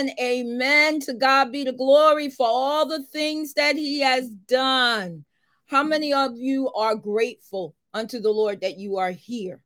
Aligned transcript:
Amen. 0.00 0.14
Amen. 0.18 1.00
To 1.00 1.12
God 1.12 1.52
be 1.52 1.64
the 1.64 1.72
glory 1.72 2.30
for 2.30 2.46
all 2.46 2.86
the 2.86 3.02
things 3.02 3.54
that 3.54 3.76
He 3.76 4.00
has 4.00 4.28
done. 4.30 5.24
How 5.66 5.82
many 5.82 6.12
of 6.12 6.38
you 6.38 6.70
are 6.72 6.94
grateful 6.94 7.74
unto 7.92 8.18
the 8.18 8.30
Lord 8.30 8.62
that 8.62 8.78
you 8.78 8.96
are 8.96 9.10
here? 9.10 9.60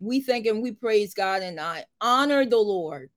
We 0.00 0.20
thank 0.20 0.46
and 0.46 0.62
we 0.62 0.72
praise 0.72 1.12
God, 1.12 1.42
and 1.42 1.60
I 1.60 1.84
honor 2.00 2.46
the 2.46 2.58
Lord 2.58 3.10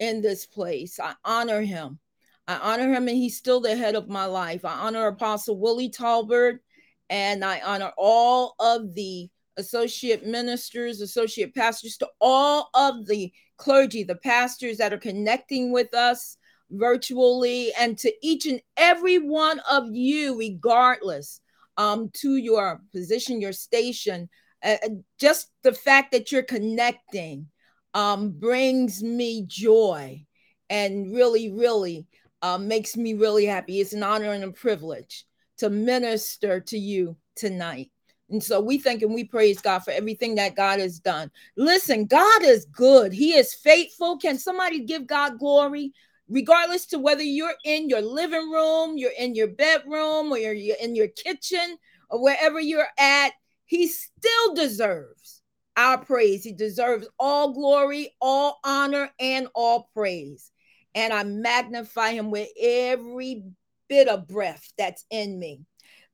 in 0.00 0.20
this 0.20 0.46
place. 0.46 0.98
I 0.98 1.14
honor 1.24 1.60
Him. 1.60 2.00
I 2.48 2.56
honor 2.56 2.92
Him, 2.92 3.06
and 3.06 3.16
He's 3.16 3.36
still 3.36 3.60
the 3.60 3.76
head 3.76 3.94
of 3.94 4.08
my 4.08 4.24
life. 4.24 4.64
I 4.64 4.72
honor 4.72 5.06
Apostle 5.06 5.58
Willie 5.58 5.90
Talbert, 5.90 6.60
and 7.08 7.44
I 7.44 7.60
honor 7.60 7.92
all 7.96 8.56
of 8.58 8.94
the 8.94 9.30
associate 9.56 10.26
ministers, 10.26 11.00
associate 11.00 11.54
pastors, 11.54 11.96
to 11.98 12.08
all 12.20 12.70
of 12.74 13.06
the 13.06 13.32
clergy, 13.60 14.02
the 14.02 14.16
pastors 14.16 14.78
that 14.78 14.92
are 14.92 14.98
connecting 14.98 15.70
with 15.70 15.94
us 15.94 16.36
virtually, 16.70 17.72
and 17.78 17.96
to 17.98 18.12
each 18.22 18.46
and 18.46 18.60
every 18.76 19.18
one 19.18 19.60
of 19.70 19.94
you, 19.94 20.38
regardless 20.38 21.40
um, 21.76 22.10
to 22.14 22.36
your 22.36 22.80
position, 22.92 23.40
your 23.40 23.52
station. 23.52 24.28
Uh, 24.62 24.76
uh, 24.84 24.88
just 25.18 25.50
the 25.62 25.72
fact 25.72 26.12
that 26.12 26.32
you're 26.32 26.42
connecting 26.42 27.46
um, 27.94 28.30
brings 28.30 29.02
me 29.02 29.44
joy 29.46 30.24
and 30.68 31.14
really, 31.14 31.50
really 31.50 32.06
uh, 32.42 32.58
makes 32.58 32.96
me 32.96 33.14
really 33.14 33.46
happy. 33.46 33.80
It's 33.80 33.92
an 33.92 34.02
honor 34.02 34.32
and 34.32 34.44
a 34.44 34.50
privilege 34.50 35.24
to 35.58 35.70
minister 35.70 36.60
to 36.60 36.78
you 36.78 37.16
tonight. 37.36 37.90
And 38.30 38.42
so 38.42 38.60
we 38.60 38.78
thank 38.78 39.02
and 39.02 39.12
we 39.12 39.24
praise 39.24 39.60
God 39.60 39.80
for 39.80 39.90
everything 39.90 40.36
that 40.36 40.54
God 40.54 40.78
has 40.78 41.00
done. 41.00 41.30
Listen, 41.56 42.06
God 42.06 42.42
is 42.42 42.64
good. 42.66 43.12
He 43.12 43.34
is 43.34 43.54
faithful. 43.54 44.18
Can 44.18 44.38
somebody 44.38 44.84
give 44.84 45.06
God 45.06 45.38
glory? 45.38 45.92
Regardless 46.28 46.86
to 46.86 46.98
whether 46.98 47.24
you're 47.24 47.56
in 47.64 47.88
your 47.88 48.02
living 48.02 48.50
room, 48.50 48.96
you're 48.96 49.10
in 49.18 49.34
your 49.34 49.48
bedroom, 49.48 50.32
or 50.32 50.38
you're 50.38 50.76
in 50.80 50.94
your 50.94 51.08
kitchen, 51.08 51.76
or 52.08 52.22
wherever 52.22 52.60
you're 52.60 52.86
at, 52.98 53.32
he 53.66 53.88
still 53.88 54.54
deserves 54.54 55.42
our 55.76 55.98
praise. 55.98 56.44
He 56.44 56.52
deserves 56.52 57.08
all 57.18 57.52
glory, 57.52 58.14
all 58.20 58.60
honor, 58.64 59.10
and 59.18 59.48
all 59.54 59.90
praise. 59.92 60.52
And 60.94 61.12
I 61.12 61.24
magnify 61.24 62.12
him 62.12 62.30
with 62.30 62.48
every 62.60 63.44
bit 63.88 64.06
of 64.08 64.28
breath 64.28 64.72
that's 64.78 65.04
in 65.10 65.38
me. 65.38 65.62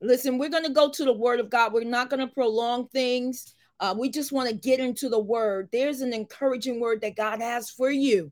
Listen, 0.01 0.37
we're 0.37 0.49
going 0.49 0.63
to 0.65 0.71
go 0.71 0.89
to 0.89 1.05
the 1.05 1.13
word 1.13 1.39
of 1.39 1.49
God. 1.49 1.73
We're 1.73 1.83
not 1.83 2.09
going 2.09 2.19
to 2.19 2.33
prolong 2.33 2.87
things. 2.89 3.53
Uh, 3.79 3.95
we 3.97 4.09
just 4.09 4.31
want 4.31 4.49
to 4.49 4.55
get 4.55 4.79
into 4.79 5.09
the 5.09 5.19
word. 5.19 5.69
There's 5.71 6.01
an 6.01 6.13
encouraging 6.13 6.79
word 6.79 7.01
that 7.01 7.15
God 7.15 7.41
has 7.41 7.69
for 7.69 7.89
you. 7.89 8.31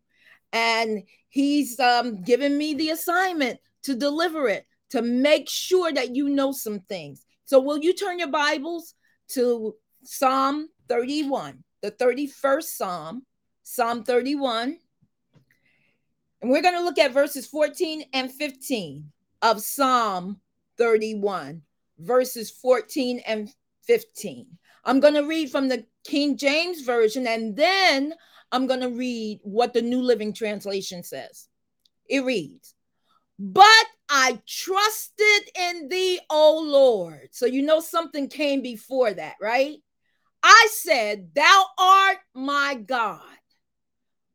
And 0.54 1.04
He's 1.30 1.80
um, 1.80 2.22
given 2.22 2.58
me 2.58 2.76
the 2.76 2.92
assignment 2.92 3.60
to 3.84 3.96
deliver 3.96 4.48
it, 4.48 4.66
to 4.92 5.02
make 5.02 5.50
sure 5.50 5.92
that 5.92 6.16
you 6.16 6.30
know 6.30 6.52
some 6.52 6.80
things. 6.82 7.26
So, 7.46 7.60
will 7.60 7.80
you 7.80 7.94
turn 7.94 8.20
your 8.20 8.30
Bibles 8.30 8.94
to 9.30 9.76
Psalm 10.04 10.70
31, 10.88 11.64
the 11.82 11.92
31st 11.92 12.64
Psalm, 12.64 13.26
Psalm 13.64 14.04
31? 14.04 14.78
And 16.42 16.52
we're 16.52 16.62
going 16.62 16.76
to 16.76 16.84
look 16.84 17.00
at 17.00 17.12
verses 17.12 17.48
14 17.48 18.04
and 18.14 18.32
15 18.32 19.12
of 19.42 19.62
Psalm 19.62 20.40
31, 20.78 21.62
verses 22.00 22.52
14 22.52 23.22
and 23.25 23.50
15. 23.86 24.47
I'm 24.84 25.00
going 25.00 25.13
to 25.16 25.25
read 25.25 25.50
from 25.50 25.68
the 25.68 25.86
King 26.06 26.38
James 26.38 26.81
Version 26.81 27.25
and 27.28 27.56
then 27.56 28.13
I'm 28.52 28.68
going 28.68 28.81
to 28.81 28.90
read 28.90 29.40
what 29.44 29.74
the 29.74 29.81
New 29.81 30.02
Living 30.02 30.34
Translation 30.34 31.03
says. 31.03 31.47
It 32.08 32.24
reads, 32.24 32.75
But 33.40 33.86
I 34.09 34.40
trusted 34.47 35.50
in 35.59 35.90
thee, 35.90 36.19
O 36.30 36.62
Lord. 36.66 37.30
So 37.31 37.46
you 37.46 37.63
know 37.63 37.80
something 37.80 38.30
came 38.30 38.62
before 38.62 39.12
that, 39.13 39.36
right? 39.42 39.78
I 40.44 40.68
said, 40.72 41.31
Thou 41.34 41.66
art 41.80 42.18
my 42.36 42.75
God. 42.75 43.22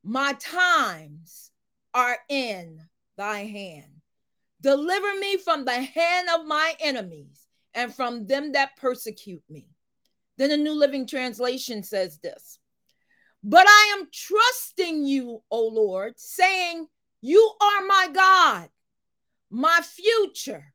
My 0.02 0.32
times 0.40 1.50
are 1.94 2.16
in 2.28 2.80
thy 3.16 3.44
hand. 3.44 3.99
Deliver 4.60 5.14
me 5.18 5.38
from 5.38 5.64
the 5.64 5.80
hand 5.82 6.28
of 6.34 6.46
my 6.46 6.74
enemies 6.80 7.46
and 7.74 7.94
from 7.94 8.26
them 8.26 8.52
that 8.52 8.76
persecute 8.76 9.42
me. 9.48 9.68
Then 10.36 10.50
the 10.50 10.56
New 10.56 10.74
Living 10.74 11.06
Translation 11.06 11.82
says 11.82 12.18
this 12.18 12.58
But 13.42 13.66
I 13.66 13.96
am 13.98 14.08
trusting 14.12 15.04
you, 15.04 15.42
O 15.50 15.66
Lord, 15.68 16.14
saying, 16.16 16.86
You 17.20 17.52
are 17.60 17.86
my 17.86 18.08
God. 18.12 18.68
My 19.50 19.80
future 19.82 20.72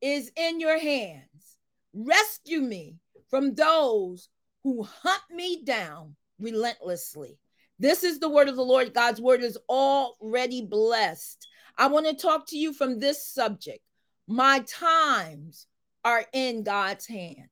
is 0.00 0.30
in 0.36 0.60
your 0.60 0.78
hands. 0.78 1.58
Rescue 1.94 2.60
me 2.60 2.96
from 3.28 3.54
those 3.54 4.28
who 4.62 4.82
hunt 4.82 5.22
me 5.30 5.62
down 5.64 6.16
relentlessly. 6.38 7.38
This 7.78 8.04
is 8.04 8.18
the 8.18 8.28
word 8.28 8.48
of 8.48 8.56
the 8.56 8.62
Lord. 8.62 8.92
God's 8.92 9.20
word 9.20 9.42
is 9.42 9.58
already 9.68 10.66
blessed. 10.66 11.46
I 11.80 11.86
want 11.86 12.04
to 12.06 12.14
talk 12.14 12.46
to 12.48 12.58
you 12.58 12.74
from 12.74 12.98
this 12.98 13.26
subject. 13.26 13.80
My 14.28 14.62
times 14.68 15.66
are 16.04 16.26
in 16.34 16.62
God's 16.62 17.06
hand. 17.06 17.48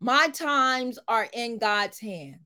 My 0.00 0.28
times 0.28 0.98
are 1.06 1.28
in 1.30 1.58
God's 1.58 1.98
hand. 1.98 2.36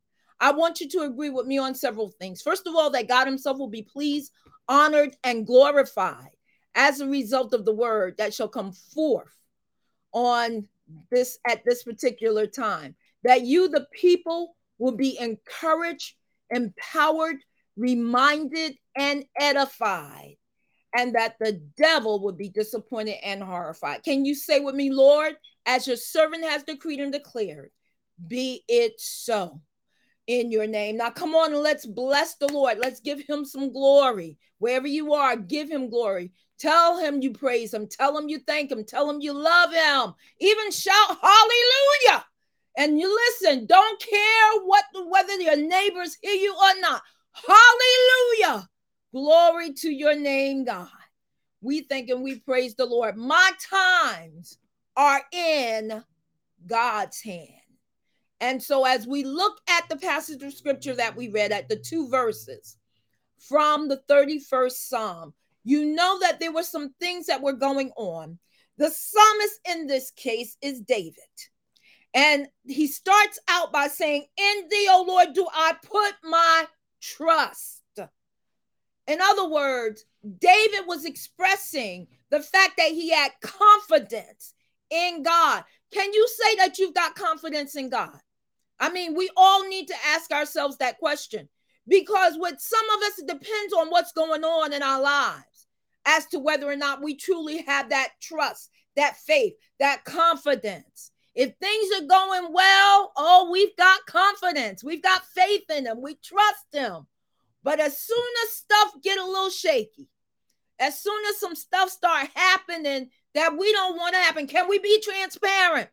I 0.40 0.50
want 0.50 0.80
you 0.80 0.88
to 0.88 1.02
agree 1.02 1.30
with 1.30 1.46
me 1.46 1.56
on 1.56 1.76
several 1.76 2.08
things. 2.08 2.42
First 2.42 2.66
of 2.66 2.74
all, 2.74 2.90
that 2.90 3.06
God 3.06 3.26
Himself 3.26 3.58
will 3.58 3.68
be 3.68 3.82
pleased, 3.82 4.32
honored, 4.68 5.16
and 5.22 5.46
glorified 5.46 6.34
as 6.74 6.98
a 6.98 7.06
result 7.06 7.54
of 7.54 7.64
the 7.64 7.72
word 7.72 8.16
that 8.18 8.34
shall 8.34 8.48
come 8.48 8.72
forth 8.72 9.36
on 10.12 10.66
this 11.12 11.38
at 11.48 11.64
this 11.64 11.84
particular 11.84 12.48
time. 12.48 12.96
That 13.22 13.42
you, 13.42 13.68
the 13.68 13.86
people, 13.92 14.56
will 14.78 14.96
be 14.96 15.16
encouraged, 15.20 16.16
empowered, 16.50 17.36
reminded, 17.76 18.74
and 18.96 19.24
edified 19.38 20.38
and 20.96 21.14
that 21.14 21.36
the 21.40 21.60
devil 21.76 22.22
would 22.24 22.38
be 22.38 22.48
disappointed 22.48 23.16
and 23.24 23.42
horrified. 23.42 24.02
Can 24.02 24.24
you 24.24 24.34
say 24.34 24.60
with 24.60 24.74
me, 24.74 24.90
Lord, 24.90 25.36
as 25.66 25.86
your 25.86 25.96
servant 25.96 26.44
has 26.44 26.62
decreed 26.62 27.00
and 27.00 27.12
declared, 27.12 27.70
be 28.28 28.64
it 28.68 28.94
so 28.98 29.60
in 30.26 30.50
your 30.50 30.66
name. 30.66 30.96
Now, 30.96 31.10
come 31.10 31.34
on 31.34 31.52
and 31.52 31.62
let's 31.62 31.84
bless 31.86 32.36
the 32.36 32.48
Lord. 32.48 32.78
Let's 32.78 33.00
give 33.00 33.20
him 33.20 33.44
some 33.44 33.72
glory. 33.72 34.38
Wherever 34.58 34.86
you 34.86 35.12
are, 35.14 35.36
give 35.36 35.68
him 35.68 35.90
glory. 35.90 36.32
Tell 36.58 36.98
him 36.98 37.20
you 37.20 37.32
praise 37.32 37.74
him. 37.74 37.86
Tell 37.88 38.16
him 38.16 38.28
you 38.28 38.38
thank 38.46 38.70
him. 38.70 38.84
Tell 38.84 39.10
him 39.10 39.20
you 39.20 39.32
love 39.32 39.72
him. 39.72 40.14
Even 40.40 40.70
shout 40.70 41.18
hallelujah. 41.20 42.24
And 42.76 42.98
you 42.98 43.14
listen, 43.28 43.66
don't 43.66 44.00
care 44.00 44.60
what 44.64 44.84
whether 45.08 45.34
your 45.34 45.56
neighbors 45.56 46.16
hear 46.22 46.34
you 46.34 46.54
or 46.54 46.80
not. 46.80 47.02
Hallelujah. 47.32 48.68
Glory 49.14 49.72
to 49.72 49.90
your 49.90 50.16
name, 50.16 50.64
God. 50.64 50.88
We 51.60 51.82
thank 51.82 52.10
and 52.10 52.20
we 52.20 52.40
praise 52.40 52.74
the 52.74 52.84
Lord. 52.84 53.16
My 53.16 53.52
times 53.70 54.58
are 54.96 55.22
in 55.32 56.02
God's 56.66 57.22
hand. 57.22 57.48
And 58.40 58.60
so, 58.60 58.84
as 58.84 59.06
we 59.06 59.22
look 59.22 59.60
at 59.70 59.88
the 59.88 59.98
passage 59.98 60.42
of 60.42 60.52
scripture 60.52 60.96
that 60.96 61.14
we 61.14 61.28
read 61.28 61.52
at 61.52 61.68
the 61.68 61.76
two 61.76 62.08
verses 62.08 62.76
from 63.38 63.86
the 63.86 64.02
31st 64.10 64.72
Psalm, 64.72 65.32
you 65.62 65.94
know 65.94 66.18
that 66.18 66.40
there 66.40 66.52
were 66.52 66.64
some 66.64 66.92
things 66.98 67.26
that 67.26 67.40
were 67.40 67.52
going 67.52 67.92
on. 67.96 68.36
The 68.78 68.90
psalmist 68.90 69.60
in 69.70 69.86
this 69.86 70.10
case 70.10 70.56
is 70.60 70.80
David. 70.80 71.14
And 72.14 72.48
he 72.64 72.88
starts 72.88 73.38
out 73.48 73.72
by 73.72 73.86
saying, 73.86 74.26
In 74.36 74.68
thee, 74.68 74.88
O 74.90 75.04
Lord, 75.06 75.34
do 75.34 75.46
I 75.54 75.74
put 75.84 76.14
my 76.24 76.66
trust. 77.00 77.83
In 79.06 79.20
other 79.20 79.48
words, 79.48 80.04
David 80.38 80.86
was 80.86 81.04
expressing 81.04 82.06
the 82.30 82.40
fact 82.40 82.74
that 82.78 82.90
he 82.90 83.10
had 83.10 83.32
confidence 83.42 84.54
in 84.90 85.22
God. 85.22 85.64
Can 85.92 86.12
you 86.12 86.26
say 86.28 86.56
that 86.56 86.78
you've 86.78 86.94
got 86.94 87.14
confidence 87.14 87.76
in 87.76 87.90
God? 87.90 88.18
I 88.80 88.90
mean, 88.90 89.14
we 89.14 89.30
all 89.36 89.68
need 89.68 89.88
to 89.88 89.94
ask 90.08 90.30
ourselves 90.30 90.78
that 90.78 90.98
question 90.98 91.48
because 91.86 92.36
with 92.38 92.58
some 92.58 92.90
of 92.96 93.02
us, 93.02 93.18
it 93.18 93.26
depends 93.26 93.72
on 93.74 93.88
what's 93.88 94.12
going 94.12 94.42
on 94.42 94.72
in 94.72 94.82
our 94.82 95.00
lives 95.00 95.66
as 96.06 96.26
to 96.26 96.38
whether 96.38 96.70
or 96.70 96.76
not 96.76 97.02
we 97.02 97.14
truly 97.14 97.62
have 97.62 97.90
that 97.90 98.10
trust, 98.20 98.70
that 98.96 99.16
faith, 99.18 99.54
that 99.80 100.04
confidence. 100.04 101.12
If 101.34 101.54
things 101.56 101.88
are 102.00 102.06
going 102.06 102.52
well, 102.52 103.12
oh, 103.16 103.48
we've 103.50 103.76
got 103.76 104.06
confidence. 104.06 104.84
We've 104.84 105.02
got 105.02 105.26
faith 105.26 105.64
in 105.70 105.86
Him. 105.86 106.00
We 106.00 106.16
trust 106.22 106.66
Him. 106.72 107.06
But 107.64 107.80
as 107.80 107.98
soon 107.98 108.24
as 108.44 108.52
stuff 108.52 108.94
get 109.02 109.18
a 109.18 109.24
little 109.26 109.50
shaky, 109.50 110.06
as 110.78 111.00
soon 111.00 111.24
as 111.26 111.40
some 111.40 111.54
stuff 111.56 111.88
start 111.90 112.28
happening 112.34 113.08
that 113.34 113.56
we 113.56 113.72
don't 113.72 113.96
want 113.96 114.14
to 114.14 114.20
happen, 114.20 114.46
can 114.46 114.68
we 114.68 114.78
be 114.78 115.00
transparent? 115.00 115.88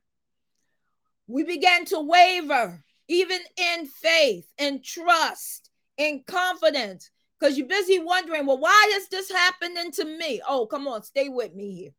We 1.28 1.44
began 1.44 1.86
to 1.86 2.00
waver, 2.02 2.84
even 3.08 3.40
in 3.56 3.88
faith, 3.88 4.52
in 4.58 4.82
trust, 4.84 5.70
in 5.98 6.24
confidence. 6.28 7.10
because 7.42 7.58
you're 7.58 7.68
busy 7.68 7.98
wondering, 8.00 8.46
well, 8.46 8.60
why 8.60 8.92
is 8.94 9.08
this 9.10 9.32
happening 9.32 9.92
to 9.92 10.06
me? 10.06 10.42
Oh, 10.48 10.68
come 10.68 10.88
on, 10.88 11.02
stay 11.02 11.28
with 11.28 11.56
me 11.56 11.74
here. 11.74 11.92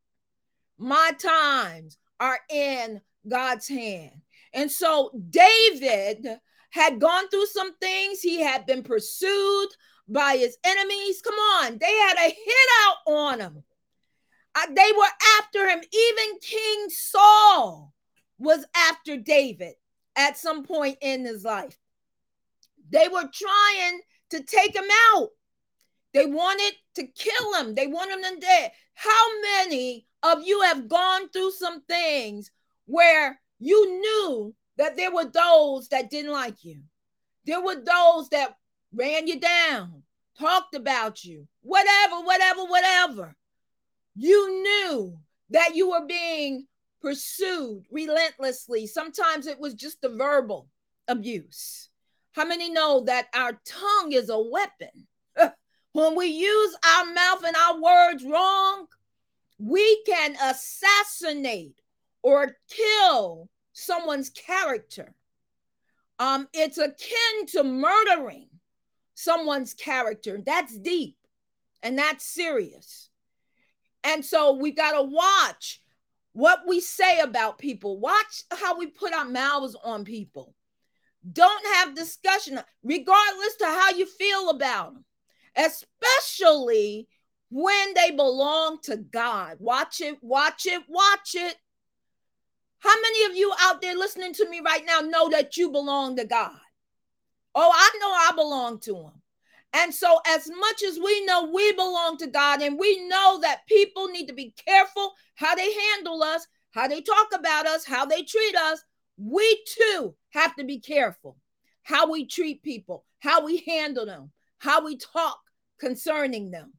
My 0.77 1.11
times 1.19 1.97
are 2.19 2.39
in 2.49 3.01
God's 3.27 3.67
hand. 3.67 4.21
And 4.53 4.71
so 4.71 5.11
David 5.29 6.39
had 6.73 6.99
gone 6.99 7.29
through 7.29 7.45
some 7.45 7.75
things. 7.75 8.19
He 8.19 8.41
had 8.41 8.65
been 8.65 8.81
pursued 8.81 9.69
by 10.07 10.37
his 10.37 10.57
enemies. 10.63 11.21
Come 11.21 11.35
on, 11.35 11.77
they 11.77 11.93
had 11.93 12.17
a 12.17 12.29
hit 12.29 12.69
out 12.83 13.13
on 13.13 13.39
him. 13.39 13.63
They 14.71 14.91
were 14.97 15.03
after 15.39 15.69
him. 15.69 15.79
Even 15.79 16.39
King 16.41 16.89
Saul 16.89 17.93
was 18.39 18.65
after 18.75 19.17
David 19.17 19.73
at 20.15 20.37
some 20.37 20.63
point 20.63 20.97
in 21.01 21.25
his 21.25 21.43
life. 21.43 21.77
They 22.89 23.07
were 23.07 23.29
trying 23.31 24.01
to 24.31 24.43
take 24.43 24.75
him 24.75 24.89
out. 25.13 25.29
They 26.13 26.25
wanted 26.25 26.73
to 26.95 27.05
kill 27.05 27.53
him. 27.55 27.75
They 27.75 27.85
wanted 27.85 28.25
him 28.25 28.39
dead. 28.39 28.71
How 28.95 29.41
many 29.41 30.07
of 30.23 30.43
you 30.43 30.61
have 30.61 30.87
gone 30.87 31.29
through 31.29 31.51
some 31.51 31.81
things 31.83 32.49
where 32.85 33.39
you 33.59 33.99
knew 33.99 34.55
that 34.77 34.95
there 34.97 35.13
were 35.13 35.25
those 35.25 35.87
that 35.89 36.09
didn't 36.09 36.31
like 36.31 36.63
you? 36.63 36.81
There 37.45 37.61
were 37.61 37.75
those 37.75 38.29
that 38.29 38.57
ran 38.93 39.27
you 39.27 39.39
down, 39.39 40.03
talked 40.39 40.75
about 40.75 41.23
you, 41.23 41.47
whatever, 41.61 42.21
whatever, 42.21 42.65
whatever. 42.65 43.35
You 44.15 44.63
knew 44.63 45.17
that 45.49 45.75
you 45.75 45.89
were 45.89 46.05
being 46.05 46.67
pursued 47.01 47.85
relentlessly. 47.91 48.87
Sometimes 48.87 49.47
it 49.47 49.59
was 49.59 49.73
just 49.73 50.01
the 50.01 50.09
verbal 50.09 50.69
abuse. 51.07 51.89
How 52.31 52.45
many 52.45 52.69
know 52.69 53.03
that 53.05 53.27
our 53.33 53.59
tongue 53.65 54.13
is 54.13 54.29
a 54.29 54.39
weapon? 54.39 55.07
when 55.91 56.15
we 56.15 56.27
use 56.27 56.75
our 56.87 57.05
mouth 57.05 57.43
and 57.45 57.55
our 57.55 57.81
words 57.81 58.23
wrong, 58.23 58.87
we 59.59 60.03
can 60.05 60.35
assassinate 60.43 61.79
or 62.23 62.55
kill 62.69 63.49
someone's 63.73 64.29
character. 64.29 65.13
Um, 66.19 66.47
it's 66.53 66.77
akin 66.77 67.47
to 67.49 67.63
murdering 67.63 68.47
someone's 69.15 69.73
character. 69.73 70.39
That's 70.43 70.77
deep 70.77 71.17
and 71.81 71.97
that's 71.97 72.25
serious. 72.25 73.09
And 74.03 74.23
so 74.23 74.53
we 74.53 74.71
got 74.71 74.91
to 74.91 75.03
watch 75.03 75.81
what 76.33 76.61
we 76.67 76.79
say 76.79 77.19
about 77.19 77.57
people. 77.57 77.99
Watch 77.99 78.43
how 78.51 78.77
we 78.77 78.87
put 78.87 79.13
our 79.13 79.25
mouths 79.25 79.75
on 79.83 80.03
people. 80.03 80.55
Don't 81.31 81.65
have 81.75 81.95
discussion, 81.95 82.59
regardless 82.83 83.55
to 83.59 83.65
how 83.65 83.91
you 83.91 84.05
feel 84.05 84.49
about 84.49 84.93
them, 84.93 85.05
especially 85.55 87.07
when 87.49 87.93
they 87.93 88.11
belong 88.11 88.79
to 88.83 88.97
God. 88.97 89.57
Watch 89.59 90.01
it, 90.01 90.17
watch 90.21 90.65
it, 90.65 90.81
watch 90.89 91.35
it. 91.35 91.55
How 92.83 93.01
many 93.01 93.23
of 93.25 93.35
you 93.35 93.53
out 93.61 93.81
there 93.81 93.95
listening 93.95 94.33
to 94.33 94.49
me 94.49 94.61
right 94.63 94.83
now 94.85 94.99
know 94.99 95.29
that 95.29 95.55
you 95.55 95.71
belong 95.71 96.17
to 96.17 96.25
God? 96.25 96.51
Oh, 97.55 97.71
I 97.73 97.97
know 97.99 98.11
I 98.11 98.31
belong 98.35 98.79
to 98.81 98.95
Him. 98.95 99.21
And 99.73 99.93
so, 99.93 100.19
as 100.27 100.49
much 100.49 100.83
as 100.83 100.99
we 100.99 101.25
know 101.25 101.49
we 101.51 101.71
belong 101.71 102.17
to 102.17 102.27
God 102.27 102.61
and 102.61 102.77
we 102.77 103.07
know 103.07 103.39
that 103.41 103.65
people 103.67 104.07
need 104.07 104.27
to 104.27 104.33
be 104.33 104.53
careful 104.67 105.13
how 105.35 105.55
they 105.55 105.73
handle 105.73 106.21
us, 106.21 106.45
how 106.71 106.87
they 106.87 107.01
talk 107.01 107.27
about 107.33 107.65
us, 107.65 107.85
how 107.85 108.05
they 108.05 108.23
treat 108.23 108.55
us, 108.55 108.83
we 109.17 109.63
too 109.65 110.13
have 110.31 110.55
to 110.57 110.63
be 110.63 110.79
careful 110.79 111.37
how 111.83 112.09
we 112.09 112.25
treat 112.25 112.63
people, 112.63 113.05
how 113.19 113.45
we 113.45 113.63
handle 113.67 114.05
them, 114.05 114.31
how 114.57 114.83
we 114.83 114.97
talk 114.97 115.39
concerning 115.79 116.49
them. 116.49 116.73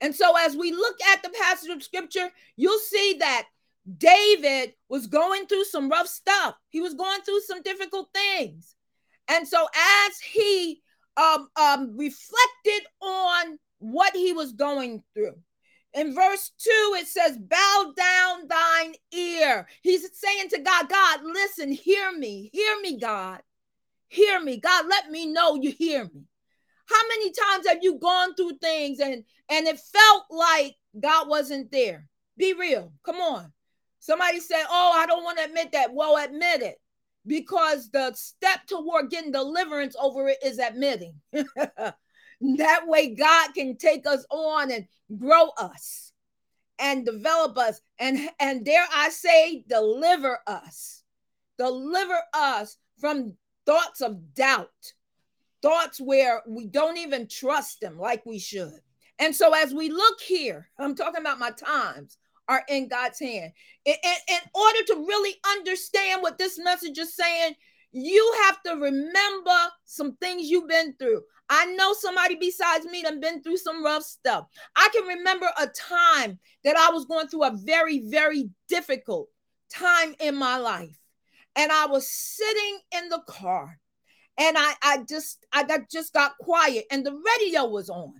And 0.00 0.14
so, 0.14 0.34
as 0.38 0.56
we 0.56 0.72
look 0.72 0.96
at 1.12 1.22
the 1.22 1.30
passage 1.40 1.70
of 1.70 1.82
scripture, 1.82 2.30
you'll 2.56 2.78
see 2.78 3.16
that 3.20 3.46
David 3.98 4.74
was 4.88 5.06
going 5.06 5.46
through 5.46 5.64
some 5.64 5.88
rough 5.88 6.08
stuff. 6.08 6.54
He 6.68 6.80
was 6.80 6.94
going 6.94 7.22
through 7.22 7.40
some 7.40 7.62
difficult 7.62 8.08
things. 8.14 8.74
And 9.28 9.46
so, 9.46 9.66
as 10.06 10.18
he 10.20 10.82
um, 11.16 11.48
um, 11.56 11.96
reflected 11.96 12.86
on 13.00 13.58
what 13.78 14.14
he 14.14 14.32
was 14.32 14.52
going 14.52 15.02
through. 15.14 15.36
In 15.92 16.14
verse 16.14 16.52
2, 16.58 16.70
it 16.98 17.08
says, 17.08 17.36
Bow 17.38 17.92
down 17.96 18.48
thine 18.48 18.94
ear. 19.12 19.66
He's 19.82 20.08
saying 20.12 20.50
to 20.50 20.60
God, 20.60 20.88
God, 20.88 21.20
listen, 21.24 21.72
hear 21.72 22.12
me, 22.12 22.50
hear 22.52 22.80
me, 22.80 22.98
God. 22.98 23.40
Hear 24.08 24.40
me. 24.40 24.58
God, 24.58 24.86
let 24.88 25.10
me 25.10 25.26
know 25.26 25.56
you 25.56 25.70
hear 25.70 26.04
me. 26.04 26.24
How 26.86 27.00
many 27.08 27.32
times 27.32 27.66
have 27.68 27.78
you 27.82 27.98
gone 27.98 28.34
through 28.34 28.58
things 28.60 28.98
and 28.98 29.24
and 29.48 29.66
it 29.68 29.78
felt 29.78 30.24
like 30.30 30.74
God 31.00 31.28
wasn't 31.28 31.70
there? 31.70 32.08
Be 32.36 32.52
real. 32.52 32.92
Come 33.04 33.16
on. 33.16 33.52
Somebody 34.00 34.40
said, 34.40 34.64
"Oh, 34.68 34.92
I 34.94 35.06
don't 35.06 35.24
want 35.24 35.38
to 35.38 35.44
admit 35.44 35.72
that." 35.72 35.94
Well, 35.94 36.16
admit 36.16 36.62
it 36.62 36.80
because 37.26 37.90
the 37.90 38.12
step 38.14 38.66
toward 38.66 39.10
getting 39.10 39.32
deliverance 39.32 39.94
over 40.00 40.28
it 40.28 40.38
is 40.42 40.58
admitting. 40.58 41.14
that 41.32 42.86
way, 42.86 43.14
God 43.14 43.54
can 43.54 43.76
take 43.76 44.06
us 44.06 44.24
on 44.30 44.72
and 44.72 44.86
grow 45.18 45.50
us 45.58 46.12
and 46.78 47.04
develop 47.04 47.58
us 47.58 47.80
and 47.98 48.18
and 48.40 48.64
dare 48.64 48.86
I 48.92 49.10
say 49.10 49.64
deliver 49.68 50.38
us. 50.46 51.02
Deliver 51.58 52.18
us 52.32 52.78
from 52.98 53.34
thoughts 53.66 54.00
of 54.00 54.34
doubt. 54.34 54.94
Thoughts 55.62 56.00
where 56.00 56.42
we 56.48 56.66
don't 56.66 56.96
even 56.96 57.28
trust 57.28 57.80
them 57.80 57.98
like 57.98 58.24
we 58.24 58.38
should. 58.38 58.80
And 59.18 59.36
so 59.36 59.52
as 59.52 59.74
we 59.74 59.90
look 59.90 60.20
here, 60.22 60.70
I'm 60.78 60.94
talking 60.94 61.20
about 61.20 61.38
my 61.38 61.50
times 61.50 62.16
are 62.50 62.64
in 62.68 62.88
God's 62.88 63.20
hand. 63.20 63.52
In, 63.84 63.94
in, 63.94 64.16
in 64.28 64.40
order 64.54 64.82
to 64.88 65.04
really 65.06 65.36
understand 65.52 66.20
what 66.20 66.36
this 66.36 66.58
message 66.58 66.98
is 66.98 67.14
saying, 67.14 67.54
you 67.92 68.34
have 68.44 68.60
to 68.64 68.72
remember 68.72 69.56
some 69.84 70.16
things 70.16 70.48
you've 70.48 70.68
been 70.68 70.94
through. 70.98 71.22
I 71.48 71.66
know 71.66 71.92
somebody 71.94 72.34
besides 72.34 72.86
me 72.86 73.02
that 73.02 73.20
been 73.20 73.42
through 73.42 73.56
some 73.56 73.84
rough 73.84 74.02
stuff. 74.02 74.46
I 74.76 74.88
can 74.92 75.06
remember 75.06 75.48
a 75.58 75.68
time 75.68 76.38
that 76.64 76.76
I 76.76 76.90
was 76.90 77.04
going 77.04 77.28
through 77.28 77.44
a 77.44 77.56
very, 77.56 78.00
very 78.08 78.50
difficult 78.68 79.28
time 79.72 80.14
in 80.20 80.36
my 80.36 80.58
life. 80.58 80.98
And 81.54 81.70
I 81.70 81.86
was 81.86 82.08
sitting 82.10 82.78
in 82.96 83.08
the 83.08 83.22
car 83.28 83.78
and 84.38 84.56
I, 84.58 84.72
I 84.82 84.98
just 85.08 85.44
I 85.52 85.64
got 85.64 85.90
just 85.90 86.12
got 86.12 86.38
quiet 86.38 86.86
and 86.90 87.04
the 87.04 87.12
radio 87.12 87.66
was 87.66 87.90
on. 87.90 88.14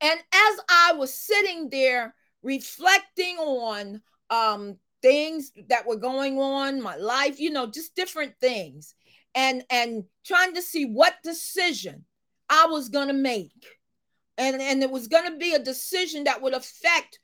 And 0.00 0.18
as 0.18 0.60
I 0.70 0.92
was 0.96 1.12
sitting 1.12 1.68
there 1.70 2.14
reflecting 2.42 3.36
on 3.36 4.00
um, 4.30 4.76
things 5.02 5.52
that 5.68 5.86
were 5.86 5.96
going 5.96 6.38
on, 6.38 6.82
my 6.82 6.96
life, 6.96 7.38
you 7.40 7.50
know, 7.50 7.66
just 7.66 7.94
different 7.94 8.34
things, 8.40 8.94
and 9.34 9.64
and 9.70 10.04
trying 10.24 10.54
to 10.54 10.62
see 10.62 10.84
what 10.84 11.14
decision 11.22 12.04
I 12.48 12.66
was 12.66 12.88
gonna 12.88 13.14
make, 13.14 13.66
and 14.36 14.60
and 14.60 14.82
it 14.82 14.90
was 14.90 15.08
gonna 15.08 15.36
be 15.36 15.54
a 15.54 15.58
decision 15.58 16.24
that 16.24 16.42
would 16.42 16.54
affect 16.54 17.20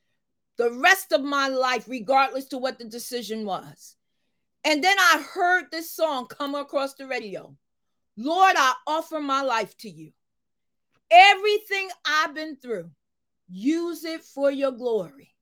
the 0.56 0.70
rest 0.70 1.12
of 1.12 1.22
my 1.22 1.48
life, 1.48 1.84
regardless 1.88 2.46
to 2.46 2.58
what 2.58 2.78
the 2.78 2.84
decision 2.84 3.44
was. 3.44 3.96
And 4.64 4.82
then 4.82 4.96
I 4.98 5.24
heard 5.34 5.64
this 5.70 5.90
song 5.90 6.26
come 6.26 6.54
across 6.54 6.94
the 6.94 7.06
radio. 7.06 7.54
Lord, 8.16 8.54
I 8.56 8.74
offer 8.86 9.20
my 9.20 9.42
life 9.42 9.76
to 9.78 9.90
you. 9.90 10.12
Everything 11.10 11.90
I've 12.06 12.34
been 12.34 12.56
through, 12.56 12.90
Use 13.48 14.04
it 14.04 14.22
for 14.22 14.50
your 14.50 14.72
glory. 14.72 15.34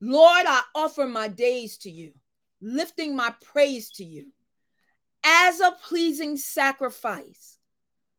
Lord, 0.00 0.46
I 0.46 0.62
offer 0.74 1.06
my 1.06 1.28
days 1.28 1.78
to 1.78 1.90
you, 1.90 2.12
lifting 2.60 3.16
my 3.16 3.34
praise 3.42 3.90
to 3.92 4.04
you 4.04 4.26
as 5.24 5.60
a 5.60 5.76
pleasing 5.88 6.36
sacrifice. 6.36 7.58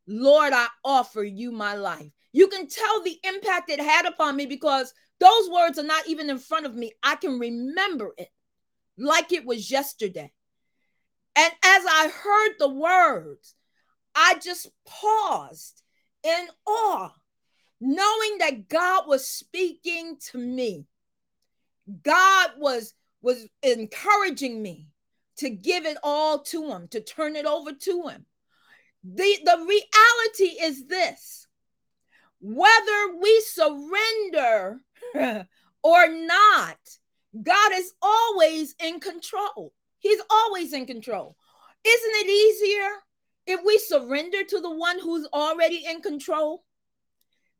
Lord, 0.06 0.52
I 0.52 0.66
offer 0.84 1.22
you 1.22 1.52
my 1.52 1.74
life. 1.74 2.10
You 2.32 2.48
can 2.48 2.68
tell 2.68 3.02
the 3.02 3.18
impact 3.24 3.70
it 3.70 3.80
had 3.80 4.06
upon 4.06 4.36
me 4.36 4.46
because 4.46 4.92
those 5.18 5.50
words 5.50 5.78
are 5.78 5.84
not 5.84 6.06
even 6.06 6.30
in 6.30 6.38
front 6.38 6.66
of 6.66 6.74
me. 6.74 6.92
I 7.02 7.16
can 7.16 7.38
remember 7.38 8.12
it 8.18 8.28
like 8.98 9.32
it 9.32 9.44
was 9.46 9.70
yesterday. 9.70 10.32
And 11.36 11.52
as 11.64 11.84
I 11.86 12.10
heard 12.12 12.54
the 12.58 12.68
words, 12.68 13.54
I 14.14 14.36
just 14.42 14.68
paused 14.86 15.82
in 16.22 16.48
awe 16.66 17.10
knowing 17.80 18.38
that 18.38 18.68
God 18.68 19.04
was 19.06 19.26
speaking 19.26 20.16
to 20.30 20.38
me. 20.38 20.86
God 22.02 22.50
was 22.58 22.94
was 23.22 23.46
encouraging 23.62 24.62
me 24.62 24.88
to 25.38 25.50
give 25.50 25.84
it 25.86 25.96
all 26.02 26.40
to 26.40 26.70
him, 26.70 26.88
to 26.88 27.00
turn 27.00 27.36
it 27.36 27.46
over 27.46 27.72
to 27.72 28.08
him. 28.08 28.26
The 29.02 29.38
the 29.44 29.56
reality 29.58 30.62
is 30.62 30.86
this. 30.86 31.46
Whether 32.40 33.16
we 33.20 33.40
surrender 33.40 34.80
or 35.82 36.08
not, 36.08 36.78
God 37.42 37.72
is 37.74 37.92
always 38.00 38.74
in 38.82 39.00
control. 39.00 39.72
He's 39.98 40.20
always 40.30 40.72
in 40.72 40.86
control. 40.86 41.36
Isn't 41.84 42.12
it 42.14 42.28
easier 42.28 42.88
if 43.46 43.60
we 43.64 43.78
surrender 43.78 44.42
to 44.44 44.60
the 44.60 44.74
one 44.74 44.98
who's 44.98 45.26
already 45.32 45.84
in 45.86 46.00
control? 46.00 46.64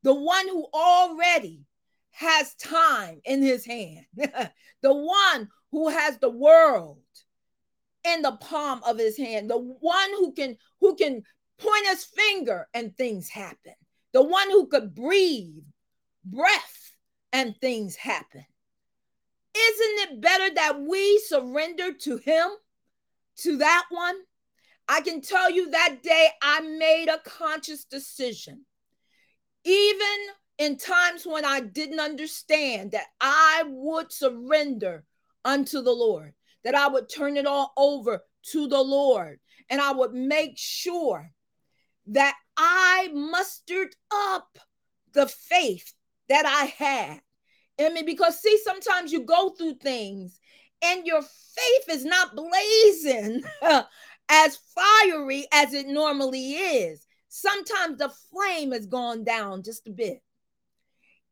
The 0.03 0.15
one 0.15 0.49
who 0.49 0.67
already 0.73 1.65
has 2.13 2.55
time 2.55 3.21
in 3.25 3.43
his 3.43 3.65
hand, 3.65 4.05
the 4.17 4.95
one 4.95 5.49
who 5.71 5.89
has 5.89 6.19
the 6.19 6.31
world 6.31 6.99
in 8.05 8.23
the 8.23 8.33
palm 8.33 8.81
of 8.87 8.99
his 8.99 9.17
hand, 9.17 9.51
the 9.51 9.59
one 9.59 10.11
who 10.19 10.33
can 10.33 10.57
who 10.81 10.97
can 10.97 11.23
point 11.59 11.87
his 11.87 12.05
finger 12.05 12.67
and 12.75 12.97
things 12.97 13.29
happen, 13.29 13.75
the 14.13 14.23
one 14.23 14.51
who 14.51 14.67
could 14.67 14.95
breathe 14.95 15.65
breath 16.25 16.93
and 17.33 17.55
things 17.61 17.97
happen. 17.97 18.45
Isn't 19.55 20.13
it 20.13 20.21
better 20.21 20.55
that 20.55 20.81
we 20.81 21.19
surrender 21.27 21.93
to 21.93 22.17
him, 22.19 22.49
to 23.39 23.59
that 23.59 23.87
one? 23.91 24.17
I 24.89 25.01
can 25.03 25.21
tell 25.21 25.51
you 25.51 25.71
that 25.71 26.03
day 26.03 26.31
I 26.43 26.61
made 26.61 27.09
a 27.09 27.21
conscious 27.25 27.85
decision. 27.85 28.65
Even 29.65 30.19
in 30.59 30.77
times 30.77 31.27
when 31.27 31.45
I 31.45 31.61
didn't 31.61 32.01
understand 32.01 32.93
that 32.93 33.07
I 33.21 33.65
would 33.67 34.13
surrender 34.13 35.05
unto 35.45 35.83
the 35.83 35.93
Lord, 35.93 36.35
that 36.65 36.75
I 36.75 36.89
would 36.89 37.09
turn 37.09 37.37
it 37.37 37.47
all 37.47 37.73
over 37.77 38.23
to 38.53 38.69
the 38.69 38.81
Lord, 38.81 39.41
and 39.69 39.81
I 39.81 39.93
would 39.93 40.13
make 40.13 40.55
sure 40.57 41.31
that 42.09 42.35
I 42.57 43.11
mustered 43.13 43.95
up 44.13 44.59
the 45.13 45.27
faith 45.27 45.93
that 46.29 46.47
I 46.47 46.85
had. 46.85 47.21
I 47.79 47.89
mean, 47.91 48.05
because 48.05 48.41
see, 48.41 48.59
sometimes 48.63 49.13
you 49.13 49.25
go 49.25 49.51
through 49.51 49.77
things 49.77 50.39
and 50.83 51.07
your 51.07 51.23
faith 51.23 51.89
is 51.89 52.05
not 52.05 52.37
blazing 52.37 53.43
as 54.29 54.59
fiery 54.75 55.47
as 55.53 55.73
it 55.73 55.87
normally 55.87 56.53
is. 56.53 57.07
Sometimes 57.31 57.97
the 57.97 58.13
flame 58.31 58.73
has 58.73 58.87
gone 58.87 59.23
down 59.23 59.63
just 59.63 59.87
a 59.87 59.91
bit. 59.91 60.21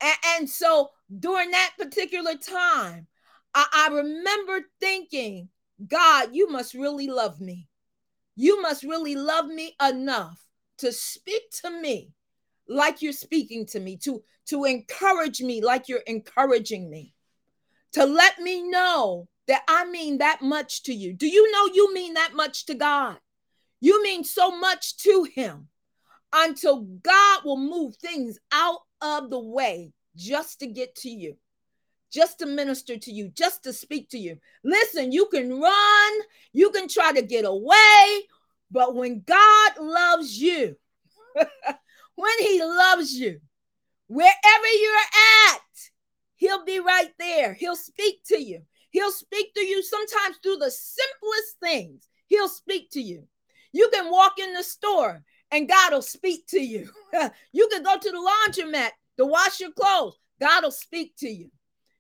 And, 0.01 0.17
and 0.37 0.49
so 0.49 0.91
during 1.19 1.51
that 1.51 1.73
particular 1.77 2.37
time, 2.37 3.09
I, 3.53 3.67
I 3.75 3.89
remember 3.93 4.61
thinking, 4.79 5.49
God, 5.85 6.29
you 6.33 6.49
must 6.49 6.75
really 6.75 7.09
love 7.09 7.41
me. 7.41 7.69
You 8.37 8.63
must 8.63 8.85
really 8.85 9.17
love 9.17 9.47
me 9.47 9.75
enough 9.85 10.41
to 10.79 10.93
speak 10.93 11.51
to 11.63 11.71
me 11.71 12.13
like 12.69 13.03
you're 13.03 13.13
speaking 13.13 13.67
to 13.67 13.81
me, 13.81 13.97
to, 13.97 14.23
to 14.51 14.67
encourage 14.67 15.41
me 15.41 15.61
like 15.65 15.89
you're 15.89 15.99
encouraging 16.07 16.89
me, 16.89 17.13
to 17.95 18.05
let 18.07 18.39
me 18.39 18.63
know 18.63 19.27
that 19.49 19.63
I 19.67 19.85
mean 19.85 20.19
that 20.19 20.43
much 20.43 20.85
to 20.85 20.95
you. 20.95 21.13
Do 21.13 21.27
you 21.27 21.51
know 21.51 21.75
you 21.75 21.93
mean 21.93 22.15
that 22.15 22.35
much 22.35 22.67
to 22.67 22.75
God? 22.75 23.19
You 23.81 24.01
mean 24.01 24.23
so 24.23 24.57
much 24.57 24.97
to 24.99 25.27
Him 25.35 25.69
until 26.33 26.83
God 26.83 27.41
will 27.45 27.59
move 27.59 27.97
things 27.97 28.39
out 28.53 28.81
of 29.01 29.31
the 29.31 29.39
way 29.39 29.93
just 30.17 30.61
to 30.61 30.67
get 30.67 30.95
to 30.97 31.11
you, 31.11 31.37
just 32.13 32.41
to 32.41 32.47
minister 32.47 32.97
to 32.97 33.13
you, 33.13 33.29
just 33.29 33.65
to 33.65 33.73
speak 33.73 34.11
to 34.11 34.19
you. 34.19 34.39
Listen, 34.65 35.13
you 35.13 35.27
can 35.27 35.61
run, 35.61 36.13
you 36.53 36.71
can 36.71 36.89
try 36.89 37.13
to 37.13 37.23
get 37.23 37.45
away, 37.45 38.23
but 38.71 38.95
when 38.95 39.23
God 39.27 39.73
loves 39.81 40.39
you, 40.39 40.77
when 41.35 42.39
He 42.41 42.63
loves 42.63 43.13
you, 43.13 43.41
wherever 44.09 44.69
you're 44.81 45.53
at, 45.53 45.61
He'll 46.37 46.65
be 46.65 46.79
right 46.79 47.11
there. 47.19 47.55
He'll 47.55 47.77
speak 47.77 48.23
to 48.27 48.41
you. 48.41 48.63
He'll 48.91 49.11
speak 49.11 49.55
to 49.55 49.65
you 49.65 49.83
sometimes 49.83 50.37
through 50.43 50.57
the 50.57 50.71
simplest 50.71 51.59
things. 51.61 52.09
He'll 52.27 52.49
speak 52.49 52.91
to 52.93 53.01
you. 53.01 53.25
You 53.73 53.91
can 53.93 54.11
walk 54.11 54.39
in 54.39 54.55
the 54.55 54.63
store 54.63 55.23
and 55.51 55.69
God 55.69 55.93
will 55.93 56.03
speak 56.03 56.47
to 56.49 56.61
you. 56.61 56.91
you 57.53 57.69
can 57.73 57.83
go 57.83 57.99
to 57.99 58.11
the 58.11 58.33
laundromat 58.53 58.91
to 59.17 59.27
wash 59.27 59.61
your 59.61 59.73
clothes. 59.73 60.19
God 60.41 60.65
will 60.65 60.71
speak 60.71 61.17
to 61.19 61.29
you. 61.29 61.51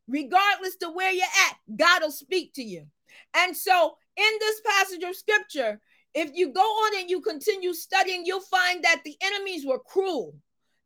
Regardless 0.07 0.77
to 0.77 0.91
where 0.91 1.13
you're 1.13 1.25
at, 1.25 1.57
God 1.77 2.03
will 2.03 2.11
speak 2.11 2.55
to 2.55 2.63
you. 2.63 2.87
And 3.35 3.57
so 3.57 3.97
in 4.17 4.33
this 4.41 4.61
passage 4.67 5.03
of 5.03 5.17
scripture, 5.17 5.81
if 6.15 6.31
you 6.35 6.53
go 6.53 6.61
on 6.61 7.01
and 7.01 7.11
you 7.11 7.21
continue 7.21 7.75
studying, 7.75 8.25
you'll 8.25 8.41
find 8.41 8.83
that 8.85 9.03
the 9.05 9.17
enemies 9.21 9.67
were 9.67 9.79
cruel. 9.79 10.35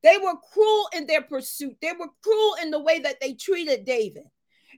They 0.03 0.19
were 0.19 0.35
cruel 0.53 0.89
in 0.95 1.07
their 1.07 1.23
pursuit. 1.23 1.77
They 1.81 1.93
were 1.93 2.09
cruel 2.23 2.57
in 2.61 2.71
the 2.71 2.81
way 2.81 2.99
that 3.01 3.21
they 3.21 3.35
treated 3.35 3.85
David. 3.85 4.25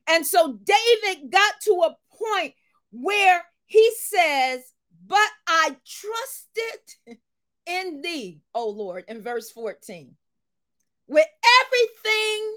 And 0.07 0.27
so 0.27 0.59
David 0.65 1.31
got 1.31 1.55
to 1.63 1.87
a 1.87 1.97
point 2.15 2.55
where 2.91 3.43
he 3.67 3.91
says, 3.99 4.61
But 5.07 5.29
I 5.47 5.77
trusted 5.87 7.19
in 7.67 8.01
thee, 8.03 8.41
O 8.55 8.69
Lord, 8.69 9.05
in 9.09 9.23
verse 9.23 9.51
14 9.51 10.17
with 11.07 11.27
everything 11.63 12.57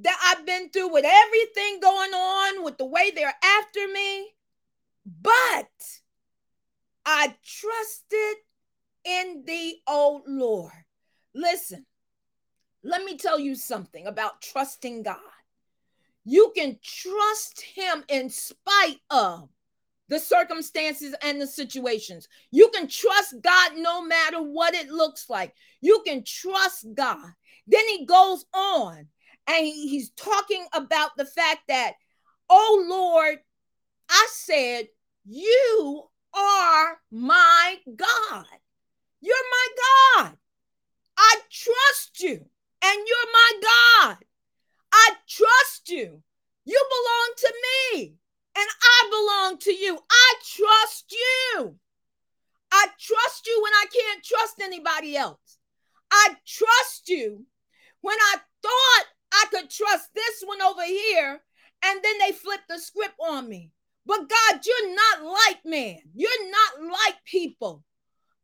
that 0.00 0.18
I've 0.24 0.46
been 0.46 0.70
through, 0.70 0.92
with 0.92 1.04
everything 1.04 1.80
going 1.80 2.12
on, 2.12 2.64
with 2.64 2.78
the 2.78 2.84
way 2.84 3.10
they're 3.10 3.34
after 3.42 3.88
me, 3.92 4.30
but 5.20 6.00
I 7.04 7.34
trusted 7.44 8.36
in 9.04 9.44
thee, 9.46 9.80
O 9.86 10.22
Lord. 10.26 10.72
Listen, 11.34 11.86
let 12.82 13.04
me 13.04 13.16
tell 13.16 13.38
you 13.38 13.54
something 13.54 14.06
about 14.06 14.42
trusting 14.42 15.02
God. 15.02 15.18
You 16.24 16.52
can 16.56 16.78
trust 16.82 17.60
Him 17.60 18.04
in 18.08 18.30
spite 18.30 19.00
of 19.10 19.48
the 20.08 20.18
circumstances 20.18 21.14
and 21.22 21.40
the 21.40 21.46
situations. 21.46 22.28
You 22.50 22.70
can 22.74 22.88
trust 22.88 23.34
God 23.42 23.72
no 23.76 24.02
matter 24.02 24.40
what 24.40 24.74
it 24.74 24.88
looks 24.88 25.28
like. 25.28 25.54
You 25.80 26.02
can 26.06 26.24
trust 26.24 26.86
God. 26.94 27.30
Then 27.66 27.86
he 27.88 28.06
goes 28.06 28.46
on 28.54 29.06
and 29.46 29.66
he, 29.66 29.88
he's 29.88 30.10
talking 30.10 30.66
about 30.72 31.10
the 31.16 31.26
fact 31.26 31.60
that, 31.68 31.94
oh 32.48 32.84
Lord, 32.88 33.38
I 34.08 34.28
said, 34.30 34.88
you 35.26 36.04
are 36.34 36.98
my 37.10 37.76
God. 37.94 38.46
You're 39.20 39.36
my 39.50 40.22
God. 40.24 40.36
I 41.18 41.36
trust 41.50 42.20
you 42.20 42.46
and 42.82 43.06
you're 43.06 43.32
my 43.32 43.60
God. 43.62 44.16
I 44.92 45.10
trust 45.28 45.90
you. 45.90 46.22
You 46.64 46.82
belong 46.90 47.34
to 47.36 47.54
me 47.92 48.14
and 48.58 48.68
I 48.82 49.08
belong 49.10 49.58
to 49.58 49.72
you. 49.72 49.98
I 50.10 50.34
trust 50.56 51.12
you. 51.12 51.76
I 52.72 52.86
trust 53.00 53.46
you 53.46 53.60
when 53.62 53.72
I 53.72 53.84
can't 53.94 54.24
trust 54.24 54.54
anybody 54.60 55.16
else. 55.16 55.58
I 56.10 56.36
trust 56.46 57.08
you 57.08 57.46
when 58.00 58.16
I 58.18 58.36
thought 58.62 59.04
I 59.32 59.44
could 59.50 59.70
trust 59.70 60.08
this 60.14 60.42
one 60.44 60.60
over 60.62 60.84
here, 60.84 61.40
and 61.84 62.00
then 62.02 62.18
they 62.18 62.32
flipped 62.32 62.68
the 62.68 62.78
script 62.78 63.14
on 63.20 63.48
me. 63.48 63.70
But 64.04 64.28
God, 64.28 64.60
you're 64.64 64.94
not 64.94 65.22
like 65.22 65.64
man. 65.64 65.98
You're 66.14 66.50
not 66.50 66.90
like 66.90 67.16
people. 67.24 67.84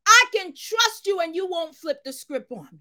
I 0.06 0.24
can 0.34 0.52
trust 0.54 1.06
you 1.06 1.20
and 1.20 1.34
you 1.34 1.48
won't 1.48 1.74
flip 1.74 2.04
the 2.04 2.12
script 2.12 2.52
on 2.52 2.68
me. 2.70 2.78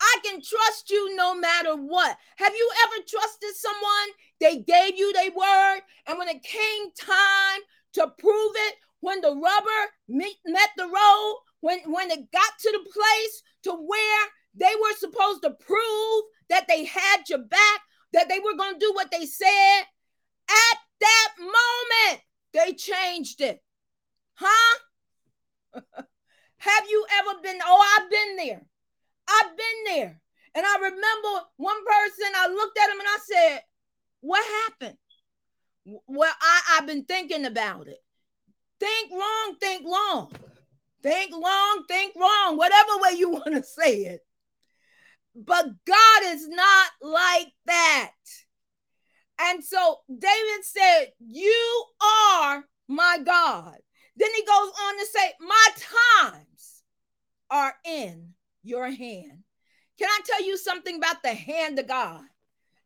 I 0.00 0.16
can 0.24 0.40
trust 0.42 0.90
you 0.90 1.14
no 1.16 1.34
matter 1.34 1.74
what. 1.76 2.16
Have 2.36 2.54
you 2.54 2.70
ever 2.84 3.04
trusted 3.06 3.50
someone? 3.54 4.08
They 4.40 4.58
gave 4.58 4.96
you 4.96 5.12
their 5.12 5.30
word, 5.30 5.80
and 6.06 6.18
when 6.18 6.28
it 6.28 6.42
came 6.42 6.90
time 6.98 7.60
to 7.94 8.12
prove 8.18 8.52
it, 8.68 8.76
when 9.00 9.20
the 9.20 9.34
rubber 9.34 9.80
met 10.08 10.70
the 10.76 10.84
road, 10.84 11.38
when, 11.60 11.80
when 11.92 12.10
it 12.10 12.30
got 12.32 12.58
to 12.60 12.70
the 12.72 12.90
place 12.90 13.42
to 13.64 13.72
where 13.72 14.26
they 14.54 14.72
were 14.80 14.96
supposed 14.96 15.42
to 15.42 15.50
prove 15.50 16.24
that 16.48 16.66
they 16.68 16.84
had 16.84 17.28
your 17.28 17.38
back, 17.38 17.80
that 18.12 18.28
they 18.28 18.38
were 18.40 18.56
going 18.56 18.74
to 18.74 18.80
do 18.80 18.92
what 18.94 19.10
they 19.10 19.26
said. 19.26 19.82
At 20.48 20.78
that 21.00 21.28
moment, 21.38 22.22
they 22.52 22.74
changed 22.74 23.40
it. 23.40 23.62
Huh? 24.34 24.78
Have 26.58 26.90
you 26.90 27.06
ever 27.20 27.40
been? 27.42 27.58
Oh, 27.64 27.96
I've 27.98 28.10
been 28.10 28.36
there. 28.36 28.62
I've 29.30 29.56
been 29.56 29.94
there. 29.94 30.20
And 30.54 30.66
I 30.66 30.76
remember 30.76 31.46
one 31.56 31.84
person, 31.84 32.32
I 32.36 32.48
looked 32.48 32.78
at 32.78 32.90
him 32.90 32.98
and 32.98 33.08
I 33.08 33.18
said, 33.24 33.60
What 34.20 34.44
happened? 34.66 34.98
Well, 36.06 36.32
I, 36.40 36.60
I've 36.72 36.86
been 36.86 37.04
thinking 37.04 37.46
about 37.46 37.88
it. 37.88 37.98
Think 38.78 39.12
wrong, 39.12 39.56
think 39.60 39.84
long. 39.86 40.32
Think 41.02 41.32
long, 41.32 41.84
think 41.88 42.14
wrong, 42.16 42.56
whatever 42.56 42.98
way 42.98 43.16
you 43.16 43.30
want 43.30 43.54
to 43.54 43.62
say 43.62 44.04
it. 44.04 44.20
But 45.34 45.66
God 45.86 46.22
is 46.24 46.48
not 46.48 46.90
like 47.00 47.48
that. 47.66 48.12
And 49.40 49.64
so 49.64 49.98
David 50.08 50.64
said, 50.64 51.06
You 51.20 51.84
are 52.02 52.64
my 52.88 53.18
God. 53.24 53.76
Then 54.16 54.28
he 54.34 54.44
goes 54.44 54.72
on 54.84 54.98
to 54.98 55.06
say, 55.06 55.32
My 55.40 55.66
times 56.20 56.82
are 57.50 57.74
in 57.86 58.34
your 58.62 58.86
hand. 58.86 59.42
Can 59.98 60.08
I 60.08 60.20
tell 60.24 60.44
you 60.44 60.56
something 60.56 60.96
about 60.96 61.22
the 61.22 61.34
hand 61.34 61.78
of 61.78 61.86
God? 61.86 62.22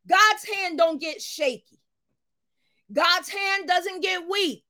God's 0.09 0.49
hand 0.55 0.79
don't 0.79 1.01
get 1.01 1.23
shaky. 1.23 1.81
God's 2.93 3.29
hand 3.29 3.67
doesn't 3.67 4.03
get 4.03 4.29
weak. 4.29 4.65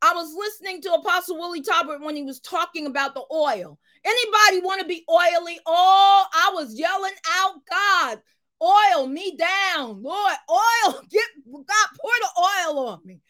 I 0.00 0.14
was 0.14 0.34
listening 0.36 0.82
to 0.82 0.94
Apostle 0.94 1.38
Willie 1.38 1.62
Talbert 1.62 2.00
when 2.00 2.16
he 2.16 2.22
was 2.22 2.40
talking 2.40 2.86
about 2.86 3.14
the 3.14 3.22
oil, 3.30 3.78
Anybody 4.04 4.64
want 4.64 4.80
to 4.80 4.86
be 4.86 5.04
oily? 5.08 5.58
Oh, 5.64 6.26
I 6.34 6.50
was 6.54 6.74
yelling 6.74 7.12
out, 7.36 7.54
God, 7.70 8.20
oil 8.60 9.06
me 9.06 9.36
down. 9.36 10.02
Lord, 10.02 10.34
oil, 10.50 11.00
get 11.10 11.28
God, 11.46 11.88
pour 12.00 12.10
the 12.20 12.40
oil 12.40 12.88
on 12.88 13.00
me. 13.04 13.20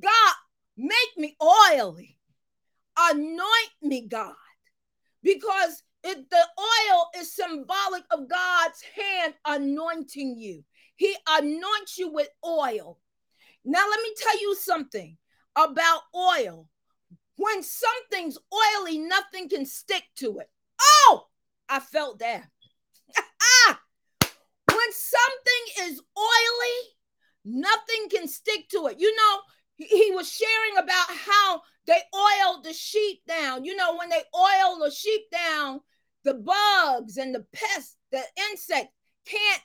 God, 0.00 0.34
make 0.76 1.16
me 1.16 1.36
oily. 1.40 2.16
Anoint 2.98 3.70
me, 3.82 4.08
God. 4.08 4.34
Because 5.22 5.82
it, 6.06 6.30
the 6.30 6.46
oil 6.58 7.06
is 7.18 7.34
symbolic 7.34 8.04
of 8.10 8.28
God's 8.28 8.82
hand 8.94 9.34
anointing 9.44 10.38
you. 10.38 10.64
He 10.96 11.14
anoints 11.28 11.98
you 11.98 12.12
with 12.12 12.28
oil. 12.44 12.98
Now, 13.64 13.84
let 13.90 14.00
me 14.00 14.14
tell 14.16 14.40
you 14.40 14.54
something 14.54 15.16
about 15.56 16.02
oil. 16.14 16.68
When 17.36 17.62
something's 17.62 18.38
oily, 18.52 18.98
nothing 18.98 19.48
can 19.48 19.66
stick 19.66 20.04
to 20.16 20.38
it. 20.38 20.48
Oh, 20.80 21.26
I 21.68 21.80
felt 21.80 22.20
that. 22.20 22.48
ah, 23.18 23.80
when 24.70 24.92
something 24.92 25.90
is 25.90 26.00
oily, 26.16 26.96
nothing 27.44 28.08
can 28.10 28.28
stick 28.28 28.68
to 28.70 28.86
it. 28.86 29.00
You 29.00 29.14
know, 29.14 29.40
he 29.76 30.10
was 30.12 30.32
sharing 30.32 30.78
about 30.78 31.10
how 31.10 31.62
they 31.86 32.00
oiled 32.14 32.64
the 32.64 32.72
sheep 32.72 33.20
down. 33.26 33.64
You 33.64 33.76
know, 33.76 33.96
when 33.96 34.08
they 34.08 34.22
oil 34.34 34.78
the 34.82 34.90
sheep 34.90 35.22
down, 35.30 35.80
the 36.26 36.34
bugs 36.34 37.16
and 37.16 37.34
the 37.34 37.46
pests, 37.52 37.96
the 38.12 38.22
insect 38.50 38.88
can't 39.24 39.62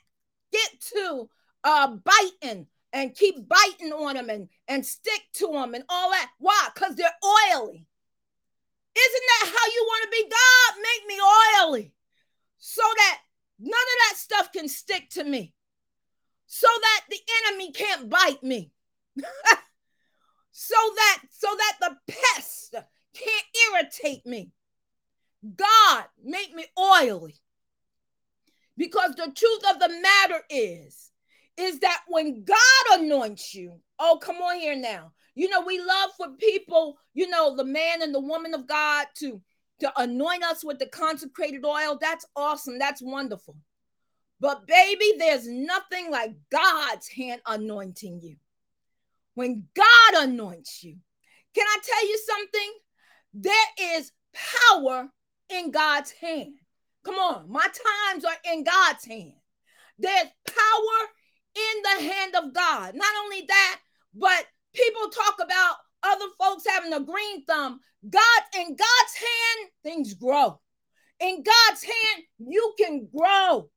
get 0.50 0.80
to 0.80 1.28
uh 1.64 1.96
biting 2.04 2.66
and 2.92 3.14
keep 3.14 3.36
biting 3.48 3.92
on 3.92 4.14
them 4.14 4.28
and, 4.30 4.48
and 4.68 4.84
stick 4.84 5.22
to 5.34 5.48
them 5.48 5.74
and 5.74 5.84
all 5.88 6.10
that. 6.10 6.30
Why? 6.38 6.68
Because 6.74 6.94
they're 6.94 7.08
oily. 7.24 7.86
Isn't 8.94 9.26
that 9.28 9.46
how 9.46 9.72
you 9.72 9.86
want 9.86 10.04
to 10.04 10.10
be? 10.10 10.28
God, 10.30 10.82
make 10.82 11.08
me 11.08 11.22
oily 11.62 11.92
so 12.58 12.82
that 12.96 13.18
none 13.58 13.70
of 13.70 14.10
that 14.10 14.16
stuff 14.16 14.52
can 14.52 14.68
stick 14.68 15.10
to 15.10 15.24
me, 15.24 15.52
so 16.46 16.68
that 16.80 17.00
the 17.10 17.18
enemy 17.44 17.72
can't 17.72 18.08
bite 18.08 18.42
me. 18.42 18.70
so 20.52 20.74
that 20.96 21.22
so 21.30 21.48
that 21.56 21.76
the 21.80 22.14
pest 22.14 22.74
can't 23.14 23.46
irritate 23.72 24.24
me. 24.26 24.52
God, 25.56 26.04
make 26.22 26.54
me 26.54 26.66
oily. 26.78 27.34
Because 28.76 29.14
the 29.14 29.32
truth 29.34 29.62
of 29.70 29.80
the 29.80 29.88
matter 29.88 30.42
is, 30.48 31.10
is 31.56 31.80
that 31.80 32.02
when 32.08 32.44
God 32.44 33.00
anoints 33.00 33.54
you, 33.54 33.80
oh, 33.98 34.18
come 34.20 34.36
on 34.36 34.58
here 34.58 34.76
now. 34.76 35.12
You 35.34 35.48
know, 35.48 35.62
we 35.62 35.78
love 35.78 36.10
for 36.16 36.28
people, 36.38 36.98
you 37.14 37.28
know, 37.28 37.56
the 37.56 37.64
man 37.64 38.02
and 38.02 38.14
the 38.14 38.20
woman 38.20 38.54
of 38.54 38.66
God 38.66 39.06
to, 39.16 39.40
to 39.80 39.92
anoint 40.00 40.44
us 40.44 40.64
with 40.64 40.78
the 40.78 40.86
consecrated 40.86 41.64
oil. 41.64 41.98
That's 42.00 42.26
awesome. 42.36 42.78
That's 42.78 43.02
wonderful. 43.02 43.56
But 44.40 44.66
baby, 44.66 45.14
there's 45.18 45.46
nothing 45.46 46.10
like 46.10 46.34
God's 46.50 47.08
hand 47.08 47.40
anointing 47.46 48.20
you. 48.20 48.36
When 49.34 49.68
God 49.74 50.28
anoints 50.28 50.82
you, 50.82 50.96
can 51.54 51.66
I 51.66 51.78
tell 51.82 52.08
you 52.08 52.20
something? 52.26 52.72
There 53.34 53.96
is 53.96 54.12
power 54.34 55.08
in 55.52 55.70
God's 55.70 56.10
hand. 56.12 56.54
Come 57.04 57.16
on, 57.16 57.50
my 57.50 57.66
times 57.66 58.24
are 58.24 58.52
in 58.52 58.64
God's 58.64 59.04
hand. 59.04 59.34
There's 59.98 60.28
power 60.46 61.08
in 61.54 61.82
the 61.82 62.12
hand 62.12 62.34
of 62.36 62.54
God. 62.54 62.94
Not 62.94 63.14
only 63.24 63.44
that, 63.48 63.80
but 64.14 64.46
people 64.74 65.08
talk 65.08 65.36
about 65.42 65.76
other 66.02 66.26
folks 66.38 66.64
having 66.66 66.92
a 66.92 67.00
green 67.00 67.44
thumb. 67.44 67.80
God, 68.08 68.42
in 68.56 68.68
God's 68.68 69.14
hand, 69.16 69.70
things 69.82 70.14
grow. 70.14 70.60
In 71.20 71.42
God's 71.42 71.84
hand, 71.84 72.24
you 72.38 72.74
can 72.78 73.08
grow. 73.16 73.68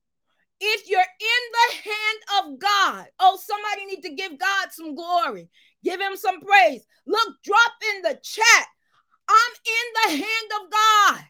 If 0.59 0.89
you're 0.89 0.99
in 0.99 1.43
the 1.51 1.89
hand 1.89 2.45
of 2.45 2.59
God, 2.59 3.07
oh, 3.19 3.37
somebody 3.43 3.85
need 3.85 4.01
to 4.03 4.15
give 4.15 4.39
God 4.39 4.67
some 4.71 4.95
glory. 4.95 5.49
Give 5.83 5.99
him 5.99 6.15
some 6.15 6.39
praise. 6.41 6.85
Look, 7.05 7.35
drop 7.43 7.71
in 7.95 8.01
the 8.03 8.19
chat. 8.23 8.67
I'm 9.27 9.53
in 9.65 10.17
the 10.17 10.23
hand 10.25 10.51
of 10.61 10.71
God. 10.71 11.25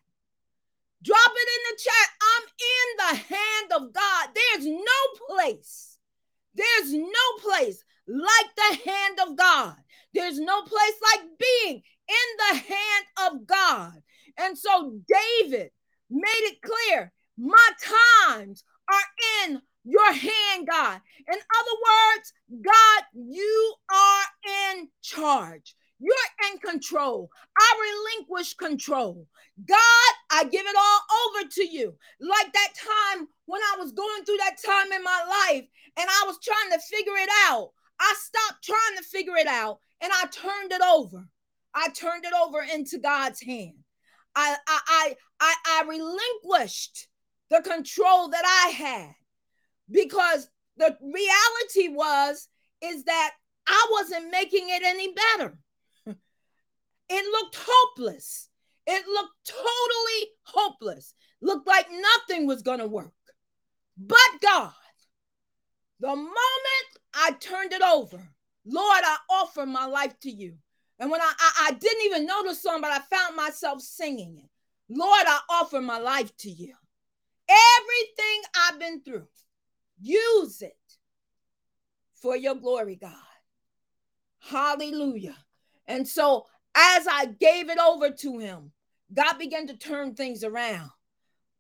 Drop 1.06 1.32
it 1.36 1.50
in 1.56 1.62
the 1.70 1.82
chat. 1.84 2.10
I'm 2.34 2.46
in 2.74 2.88
the 2.98 3.36
hand 3.36 3.72
of 3.76 3.94
God. 3.94 4.30
There's 4.34 4.66
no 4.66 5.28
place, 5.30 5.98
there's 6.56 6.94
no 6.94 7.28
place 7.42 7.84
like 8.08 8.56
the 8.56 8.90
hand 8.90 9.20
of 9.28 9.38
God. 9.38 9.76
There's 10.14 10.40
no 10.40 10.62
place 10.64 10.96
like 11.14 11.28
being 11.38 11.84
in 12.08 12.28
the 12.38 12.58
hand 12.58 13.06
of 13.34 13.48
God. 13.48 14.02
And 14.38 14.58
so 14.58 14.98
David 15.08 15.72
made 16.10 16.22
it 16.26 16.58
clear 16.62 17.12
my 17.38 17.70
times 18.30 18.64
are 18.90 19.46
in 19.46 19.62
your 19.84 20.12
hand, 20.12 20.68
God. 20.70 21.02
In 21.28 21.36
other 21.36 21.78
words, 21.86 22.34
God, 22.62 23.04
you 23.14 23.76
are 23.92 24.24
in 24.72 24.88
charge. 25.02 25.76
You're 26.00 26.52
in 26.52 26.60
control. 26.60 27.30
I 27.58 28.08
relinquish 28.18 28.54
control. 28.56 29.28
God, 29.64 30.14
I 30.32 30.44
give 30.44 30.66
it 30.66 30.76
all 30.78 31.00
over 31.28 31.50
to 31.50 31.66
you. 31.66 31.96
Like 32.20 32.52
that 32.52 32.74
time 32.76 33.28
when 33.46 33.62
I 33.62 33.78
was 33.80 33.94
going 33.94 34.26
through 34.26 34.38
that 34.38 34.58
time 34.64 34.92
in 34.92 35.04
my 35.04 35.46
life 35.48 35.66
and 35.98 36.10
I 36.10 36.24
was 36.28 36.40
trying 36.44 36.72
to 36.72 36.86
figure 36.90 37.16
it 37.16 37.30
out. 37.48 37.72
I 38.00 38.14
stopped 38.18 38.66
trying 38.66 38.98
to 38.98 39.04
figure 39.04 39.38
it 39.38 39.48
out 39.48 39.80
and 40.02 40.12
I 40.14 40.26
turned 40.28 40.72
it 40.74 40.82
over. 40.82 41.26
I 41.74 41.90
turned 41.90 42.26
it 42.26 42.34
over 42.34 42.66
into 42.74 42.98
God's 42.98 43.42
hand. 43.42 43.76
I 44.36 44.58
I 44.68 44.80
I 44.88 45.16
I, 45.40 45.56
I 45.68 45.84
relinquished 45.88 47.08
the 47.50 47.62
control 47.62 48.30
that 48.30 48.44
I 48.66 48.70
had 48.70 49.16
because 49.90 50.50
the 50.78 50.98
reality 51.02 51.96
was 51.96 52.50
is 52.82 53.06
that 53.06 53.32
I 53.68 53.88
wasn't 53.92 54.32
making 54.32 54.70
it 54.70 54.84
any 54.84 55.14
better. 55.14 55.58
It 57.08 57.24
looked 57.32 57.58
hopeless. 57.60 58.50
It 58.88 59.08
looked 59.08 59.34
totally 59.46 60.32
hopeless. 60.44 61.14
Looked 61.42 61.68
like 61.68 61.88
nothing 61.92 62.48
was 62.48 62.62
going 62.62 62.80
to 62.80 62.88
work. 62.88 63.14
But 63.98 64.18
God, 64.42 64.74
the 66.00 66.16
moment 66.16 66.36
I 67.14 67.32
turned 67.40 67.74
it 67.74 67.82
over, 67.82 68.22
Lord, 68.66 69.02
I 69.04 69.18
offer 69.30 69.66
my 69.66 69.86
life 69.86 70.20
to 70.22 70.32
you. 70.32 70.56
And 71.00 71.12
when 71.12 71.22
I, 71.22 71.34
I, 71.40 71.68
I 71.68 71.72
didn't 71.74 72.06
even 72.06 72.26
know 72.26 72.44
the 72.48 72.56
song, 72.56 72.82
but 72.82 72.92
I 72.92 73.00
found 73.00 73.36
myself 73.36 73.82
singing 73.82 74.38
it. 74.38 74.50
Lord, 74.90 75.26
I 75.28 75.40
offer 75.50 75.82
my 75.82 75.98
life 75.98 76.36
to 76.38 76.50
you. 76.50 76.74
Everything 77.50 78.42
I've 78.56 78.80
been 78.80 79.02
through, 79.02 79.28
use 80.02 80.62
it 80.62 80.78
for 82.22 82.36
your 82.36 82.56
glory, 82.56 82.96
God. 82.96 83.14
Hallelujah. 84.40 85.36
And 85.88 86.08
so 86.08 86.46
as 86.76 87.08
I 87.08 87.26
gave 87.26 87.70
it 87.70 87.80
over 87.80 88.12
to 88.12 88.38
him, 88.40 88.72
God 89.14 89.38
began 89.38 89.68
to 89.68 89.78
turn 89.78 90.16
things 90.16 90.44
around. 90.44 90.90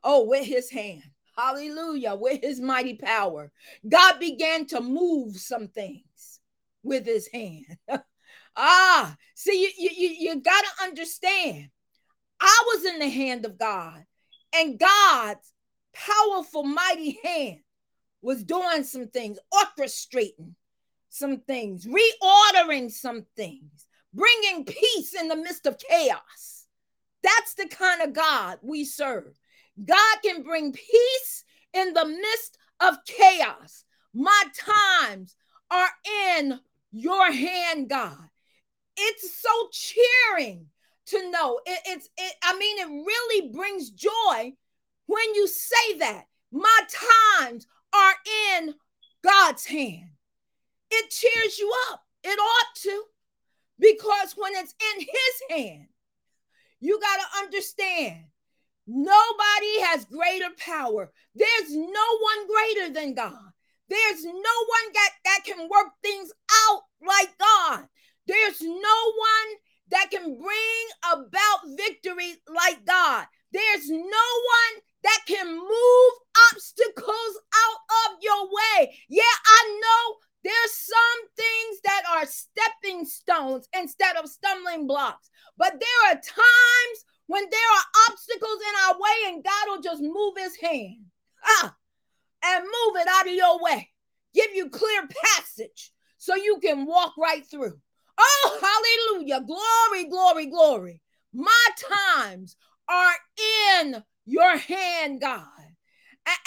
Oh, 0.03 0.25
with 0.25 0.45
his 0.45 0.69
hand. 0.69 1.03
Hallelujah. 1.37 2.15
With 2.15 2.41
his 2.41 2.61
mighty 2.61 2.95
power. 2.95 3.51
God 3.87 4.19
began 4.19 4.65
to 4.67 4.81
move 4.81 5.37
some 5.37 5.67
things 5.67 6.39
with 6.83 7.05
his 7.05 7.27
hand. 7.27 7.65
ah, 8.55 9.15
see, 9.35 9.71
you, 9.77 9.89
you, 9.95 10.09
you 10.09 10.41
got 10.41 10.63
to 10.63 10.83
understand. 10.83 11.69
I 12.39 12.63
was 12.67 12.85
in 12.85 12.99
the 12.99 13.09
hand 13.09 13.45
of 13.45 13.57
God, 13.57 14.03
and 14.53 14.77
God's 14.77 15.53
powerful, 15.93 16.63
mighty 16.63 17.17
hand 17.23 17.59
was 18.21 18.43
doing 18.43 18.83
some 18.83 19.07
things, 19.07 19.39
orchestrating 19.53 20.53
some 21.09 21.39
things, 21.39 21.87
reordering 21.87 22.91
some 22.91 23.25
things 23.35 23.87
bringing 24.15 24.65
peace 24.65 25.13
in 25.13 25.27
the 25.27 25.35
midst 25.35 25.65
of 25.67 25.77
chaos. 25.77 26.54
That's 27.25 27.55
the 27.55 27.67
kind 27.67 28.01
of 28.01 28.13
God 28.13 28.59
we 28.61 28.85
serve. 28.85 29.39
God 29.83 30.17
can 30.23 30.43
bring 30.43 30.71
peace 30.71 31.43
in 31.73 31.93
the 31.93 32.05
midst 32.05 32.57
of 32.79 33.03
chaos. 33.05 33.83
My 34.13 34.43
times 34.55 35.35
are 35.71 35.89
in 36.37 36.59
your 36.91 37.31
hand, 37.31 37.89
God. 37.89 38.29
It's 38.95 39.41
so 39.41 39.49
cheering 39.71 40.67
to 41.07 41.31
know. 41.31 41.59
It, 41.65 41.79
it's, 41.87 42.09
it, 42.17 42.35
I 42.43 42.57
mean, 42.57 42.77
it 42.79 43.05
really 43.05 43.49
brings 43.49 43.89
joy 43.89 44.53
when 45.07 45.35
you 45.35 45.47
say 45.47 45.97
that. 45.99 46.25
My 46.51 46.79
times 47.41 47.67
are 47.93 48.13
in 48.53 48.75
God's 49.23 49.65
hand. 49.65 50.11
It 50.91 51.09
cheers 51.09 51.59
you 51.59 51.73
up. 51.91 52.03
It 52.23 52.39
ought 52.39 52.75
to. 52.83 53.03
Because 53.79 54.35
when 54.37 54.53
it's 54.55 54.73
in 54.93 55.01
his 55.01 55.57
hand, 55.57 55.87
you 56.85 56.99
got 56.99 57.15
to 57.17 57.45
understand 57.45 58.25
nobody 58.85 59.81
has 59.81 60.05
greater 60.05 60.53
power. 60.57 61.11
There's 61.33 61.75
no 61.75 62.07
one 62.21 62.47
greater 62.47 62.93
than 62.93 63.15
God. 63.15 63.49
There's 63.89 64.23
no 64.23 64.31
one 64.31 64.93
that, 64.93 65.09
that 65.25 65.39
can 65.45 65.67
work 65.67 65.87
things 66.03 66.31
out 66.67 66.81
like 67.01 67.29
God. 67.39 67.87
There's 68.27 68.61
no 68.61 68.69
one 69.17 69.49
that 69.89 70.11
can 70.11 70.37
bring 70.37 70.85
about 71.11 71.75
victory 71.75 72.35
like 72.53 72.85
God. 72.85 73.25
There's 73.51 73.89
no 73.89 73.97
one 73.97 74.81
that 75.03 75.19
can 75.27 75.47
move 75.55 76.13
obstacles 76.51 77.39
out 77.63 78.11
of 78.11 78.17
your 78.21 78.45
way. 78.45 78.95
Yeah, 79.09 79.23
I 79.45 79.79
know 79.81 80.15
there's 80.43 80.71
some 80.71 81.29
things 81.35 81.79
that 81.83 82.03
are 82.11 82.25
stepping 82.27 83.05
stones 83.05 83.67
instead 83.75 84.15
of 84.15 84.29
stumbling 84.29 84.85
blocks, 84.85 85.29
but 85.57 85.73
there 85.79 86.11
are 86.11 86.15
times 86.15 87.05
when 87.27 87.43
there 87.49 87.59
are 87.77 88.11
obstacles 88.11 88.59
in 88.69 88.75
our 88.87 88.93
way 88.95 89.33
and 89.33 89.43
God 89.43 89.65
will 89.67 89.81
just 89.81 90.01
move 90.01 90.33
his 90.37 90.55
hand 90.57 91.05
ah, 91.45 91.75
and 92.43 92.63
move 92.63 93.01
it 93.01 93.07
out 93.09 93.27
of 93.27 93.33
your 93.33 93.61
way, 93.61 93.89
give 94.33 94.53
you 94.53 94.69
clear 94.69 95.07
passage 95.23 95.91
so 96.17 96.35
you 96.35 96.59
can 96.61 96.85
walk 96.85 97.13
right 97.17 97.45
through. 97.45 97.79
Oh, 98.17 99.09
hallelujah. 99.11 99.41
Glory, 99.41 100.09
glory, 100.09 100.45
glory. 100.47 101.01
My 101.33 101.67
times 101.77 102.55
are 102.87 103.13
in 103.81 104.03
your 104.25 104.57
hand, 104.57 105.21
God. 105.21 105.45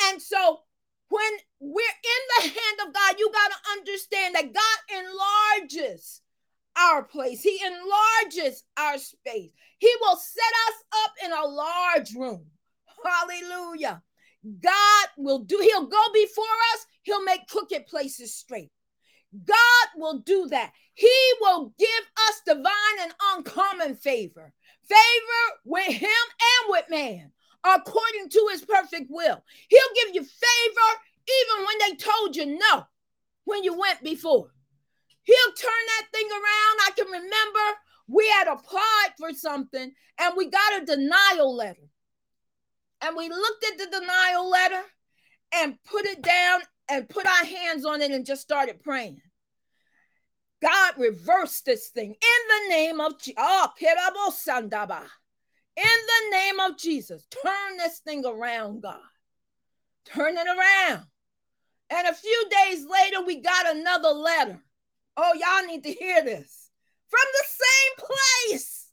And 0.09 0.21
so 0.21 0.61
when 1.09 1.31
we're 1.61 1.83
in 1.83 2.23
the 2.38 2.49
hand 2.49 2.88
of 2.88 2.94
God, 2.94 3.16
you 3.18 3.31
got 3.33 3.51
to 3.51 3.71
understand 3.79 4.35
that 4.35 4.53
God 4.53 4.99
enlarges 4.99 6.23
our 6.79 7.03
place, 7.05 7.43
He 7.43 7.61
enlarges 7.64 8.64
our 8.77 8.99
space. 8.99 9.51
He 9.79 9.93
will 10.01 10.17
set 10.17 10.53
us 10.69 10.75
up 11.05 11.12
in 11.25 11.33
a 11.33 11.47
large 11.47 12.14
room. 12.14 12.47
Hallelujah. 13.05 14.03
God 14.61 15.07
will 15.17 15.41
do, 15.41 15.59
He'll 15.61 15.87
go 15.87 16.03
before 16.12 16.45
us, 16.75 16.87
He'll 17.03 17.25
make 17.25 17.47
crooked 17.49 17.87
places 17.87 18.35
straight. 18.35 18.71
God 19.45 19.88
will 19.97 20.21
do 20.21 20.47
that. 20.49 20.73
He 20.95 21.33
will 21.41 21.73
give 21.79 21.88
us 22.29 22.43
divine 22.47 22.64
and 23.03 23.12
uncommon 23.35 23.95
favor, 23.97 24.53
favor 24.88 25.61
with 25.64 25.87
Him 25.87 26.09
and 26.09 26.71
with 26.71 26.85
man, 26.91 27.33
according 27.64 28.31
to 28.31 28.49
His 28.51 28.64
perfect 28.64 29.07
will. 29.11 29.43
He'll 29.69 30.05
give 30.05 30.14
you 30.14 30.23
favor 30.23 31.01
even 31.29 31.67
when 31.67 31.79
they 31.81 31.97
told 31.97 32.37
you 32.37 32.59
no, 32.59 32.87
when 33.45 33.62
you 33.64 33.79
went 33.79 34.03
before. 34.03 34.51
He'll 35.29 35.53
turn 35.53 35.85
that 35.87 36.07
thing 36.11 36.27
around. 36.33 36.79
I 36.87 36.91
can 36.97 37.07
remember 37.07 37.79
we 38.07 38.27
had 38.29 38.49
applied 38.49 39.11
for 39.19 39.35
something 39.35 39.93
and 40.19 40.35
we 40.38 40.49
got 40.49 40.83
a 40.83 40.87
denial 40.87 41.55
letter. 41.55 41.87
And 43.03 43.14
we 43.14 43.29
looked 43.29 43.64
at 43.71 43.77
the 43.77 44.01
denial 44.01 44.49
letter 44.49 44.83
and 45.55 45.77
put 45.85 46.07
it 46.07 46.23
down 46.23 46.62
and 46.88 47.11
put 47.11 47.27
our 47.27 47.45
hands 47.45 47.85
on 47.85 48.01
it 48.01 48.11
and 48.11 48.25
just 48.25 48.41
started 48.41 48.83
praying. 48.83 49.21
God 50.62 50.95
reversed 50.97 51.67
this 51.67 51.88
thing 51.91 52.12
in 52.12 52.17
the 52.49 52.75
name 52.75 52.99
of 52.99 53.21
Jesus. 53.21 53.35
Oh, 53.37 53.69
in 53.79 53.93
the 55.77 56.31
name 56.31 56.59
of 56.61 56.79
Jesus. 56.79 57.27
Turn 57.31 57.77
this 57.77 57.99
thing 57.99 58.25
around, 58.25 58.81
God. 58.81 58.97
Turn 60.07 60.38
it 60.38 60.47
around. 60.47 61.05
And 61.91 62.09
a 62.09 62.14
few 62.14 62.49
days 62.64 62.87
later, 62.87 63.23
we 63.27 63.43
got 63.43 63.77
another 63.77 64.09
letter. 64.09 64.62
Oh, 65.21 65.35
y'all 65.35 65.67
need 65.67 65.83
to 65.83 65.91
hear 65.93 66.23
this. 66.23 66.71
From 67.09 67.27
the 67.33 67.45
same 67.49 68.07
place. 68.07 68.87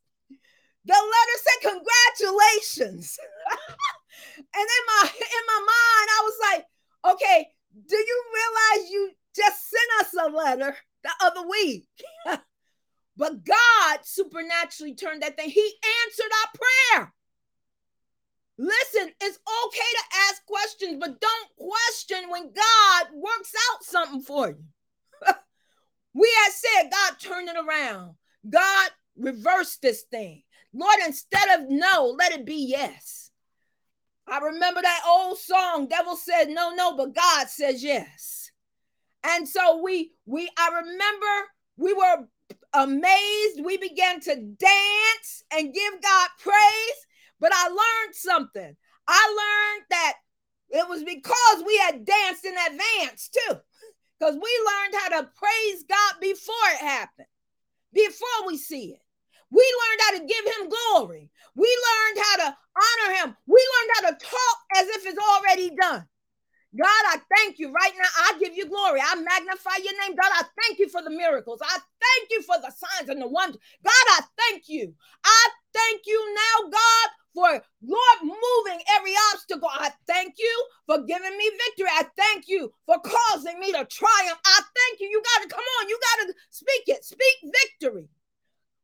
The 0.85 0.93
letter 0.93 1.37
said, 1.43 1.71
Congratulations. 1.71 3.19
and 4.37 4.45
in 4.47 4.83
my 4.87 5.09
in 5.13 5.43
my 5.47 5.59
mind, 5.59 6.09
I 6.09 6.21
was 6.23 6.35
like, 6.51 6.65
okay, 7.13 7.47
do 7.87 7.95
you 7.95 8.23
realize 8.33 8.91
you 8.91 9.11
just 9.35 9.69
sent 9.69 10.01
us 10.01 10.25
a 10.25 10.35
letter 10.35 10.75
the 11.03 11.11
other 11.21 11.47
week? 11.47 11.87
but 13.17 13.43
God 13.45 13.99
supernaturally 14.03 14.95
turned 14.95 15.21
that 15.21 15.37
thing. 15.37 15.51
He 15.51 15.73
answered 16.05 16.31
our 16.41 16.59
prayer. 16.97 17.13
Listen, 18.57 19.13
it's 19.21 19.37
okay 19.65 19.77
to 19.77 20.17
ask 20.29 20.45
questions, 20.45 20.97
but 20.99 21.21
don't 21.21 21.49
question 21.57 22.29
when 22.31 22.51
God 22.53 23.07
works 23.13 23.53
out 23.71 23.83
something 23.83 24.21
for 24.21 24.49
you. 24.49 24.63
We 26.15 26.33
had 26.43 26.51
said, 26.53 26.89
God, 26.91 27.19
turn 27.19 27.47
it 27.49 27.57
around. 27.57 28.15
God, 28.49 28.89
reverse 29.17 29.77
this 29.77 30.03
thing. 30.03 30.43
Lord, 30.73 30.95
instead 31.05 31.59
of 31.59 31.69
no, 31.69 32.15
let 32.17 32.31
it 32.31 32.45
be 32.45 32.65
yes. 32.67 33.31
I 34.27 34.39
remember 34.39 34.81
that 34.81 35.03
old 35.07 35.37
song, 35.37 35.87
devil 35.87 36.15
said 36.15 36.49
no, 36.49 36.73
no, 36.73 36.95
but 36.97 37.13
God 37.13 37.47
says 37.49 37.83
yes. 37.83 38.49
And 39.23 39.47
so 39.47 39.81
we, 39.83 40.13
we, 40.25 40.49
I 40.57 40.81
remember 40.81 41.49
we 41.77 41.93
were 41.93 42.27
amazed. 42.73 43.63
We 43.63 43.77
began 43.77 44.19
to 44.21 44.35
dance 44.35 45.43
and 45.51 45.73
give 45.73 46.01
God 46.01 46.29
praise. 46.39 47.05
But 47.39 47.51
I 47.53 47.67
learned 47.67 48.15
something. 48.15 48.75
I 49.07 49.73
learned 49.75 49.85
that 49.89 50.13
it 50.69 50.89
was 50.89 51.03
because 51.03 51.63
we 51.65 51.77
had 51.77 52.05
danced 52.05 52.45
in 52.45 52.53
advance 52.53 53.29
too, 53.29 53.55
because 54.19 54.35
we 54.35 54.41
learned 54.41 54.95
how 54.95 55.21
to 55.21 55.29
praise 55.35 55.83
God 55.87 56.13
before 56.21 56.55
it 56.73 56.79
happened, 56.79 57.27
before 57.93 58.47
we 58.47 58.57
see 58.57 58.93
it. 58.93 59.01
We 59.51 59.61
learned 59.61 60.01
how 60.01 60.11
to 60.17 60.25
give 60.25 60.45
him 60.57 60.69
glory. 60.69 61.29
We 61.55 61.67
learned 61.67 62.25
how 62.25 62.35
to 62.37 62.57
honor 62.75 63.15
him. 63.15 63.37
We 63.45 63.59
learned 63.59 63.91
how 63.95 64.09
to 64.09 64.25
talk 64.25 64.57
as 64.77 64.87
if 64.87 65.05
it's 65.05 65.19
already 65.19 65.75
done. 65.75 66.05
God, 66.77 67.03
I 67.07 67.17
thank 67.37 67.57
you 67.57 67.71
right 67.71 67.93
now. 67.97 68.09
I 68.17 68.37
give 68.39 68.55
you 68.55 68.67
glory. 68.67 68.99
I 68.99 69.15
magnify 69.15 69.77
your 69.81 69.93
name. 70.01 70.17
God, 70.17 70.31
I 70.33 70.43
thank 70.61 70.79
you 70.79 70.89
for 70.89 71.01
the 71.01 71.09
miracles. 71.09 71.61
I 71.63 71.77
thank 71.77 72.31
you 72.31 72.41
for 72.41 72.55
the 72.57 72.71
signs 72.71 73.09
and 73.09 73.21
the 73.21 73.27
wonders. 73.27 73.61
God, 73.83 73.91
I 73.93 74.19
thank 74.37 74.67
you. 74.67 74.93
I 75.23 75.49
thank 75.75 76.01
you 76.07 76.35
now, 76.35 76.69
God, 76.69 77.09
for 77.33 77.63
Lord 77.83 78.19
moving 78.21 78.81
every 78.95 79.13
obstacle. 79.33 79.69
I 79.71 79.91
thank 80.07 80.35
you 80.39 80.67
for 80.85 81.03
giving 81.03 81.37
me 81.37 81.51
victory. 81.67 81.91
I 81.91 82.05
thank 82.17 82.47
you 82.47 82.71
for 82.85 82.97
causing 82.99 83.59
me 83.59 83.71
to 83.73 83.85
triumph. 83.85 84.39
I 84.45 84.61
thank 84.61 85.01
you. 85.01 85.09
You 85.09 85.21
got 85.21 85.43
to 85.43 85.49
come 85.53 85.63
on. 85.81 85.89
You 85.89 85.99
got 85.99 86.27
to 86.27 86.33
speak 86.49 86.83
it. 86.87 87.03
Speak 87.03 87.35
victory. 87.43 88.07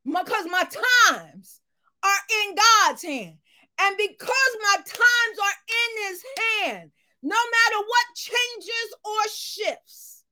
Because 0.06 0.46
my 0.50 0.64
times 1.10 1.62
are 2.04 2.24
in 2.44 2.56
God's 2.56 3.04
hand. 3.04 3.38
And 3.80 3.98
because 3.98 4.54
my 4.62 4.76
times 4.86 5.38
are 5.42 5.58
in 5.70 6.08
his 6.08 6.24
hand, 6.64 6.92
no 7.24 7.36
matter 7.36 7.86
what 7.88 8.16
changes 8.16 8.96
or 9.06 9.30
shifts, 9.34 10.24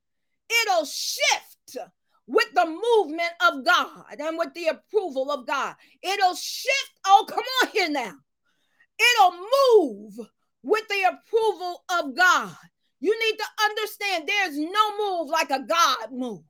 it'll 0.63 0.85
shift 0.85 1.77
with 2.29 2.47
the 2.53 2.65
movement 2.65 3.31
of 3.41 3.65
God 3.65 4.05
and 4.19 4.37
with 4.37 4.53
the 4.53 4.67
approval 4.67 5.31
of 5.31 5.47
God. 5.47 5.73
It'll 6.03 6.35
shift. 6.35 6.93
Oh, 7.05 7.25
come 7.27 7.43
on 7.63 7.69
here 7.73 7.89
now. 7.89 8.13
It'll 8.99 9.33
move 9.33 10.27
with 10.61 10.87
the 10.89 11.09
approval 11.09 11.83
of 11.89 12.15
God. 12.15 12.55
You 12.99 13.17
need 13.19 13.37
to 13.37 13.45
understand 13.63 14.27
there's 14.27 14.59
no 14.59 14.97
move 14.99 15.29
like 15.29 15.49
a 15.49 15.63
God 15.63 16.11
move. 16.11 16.43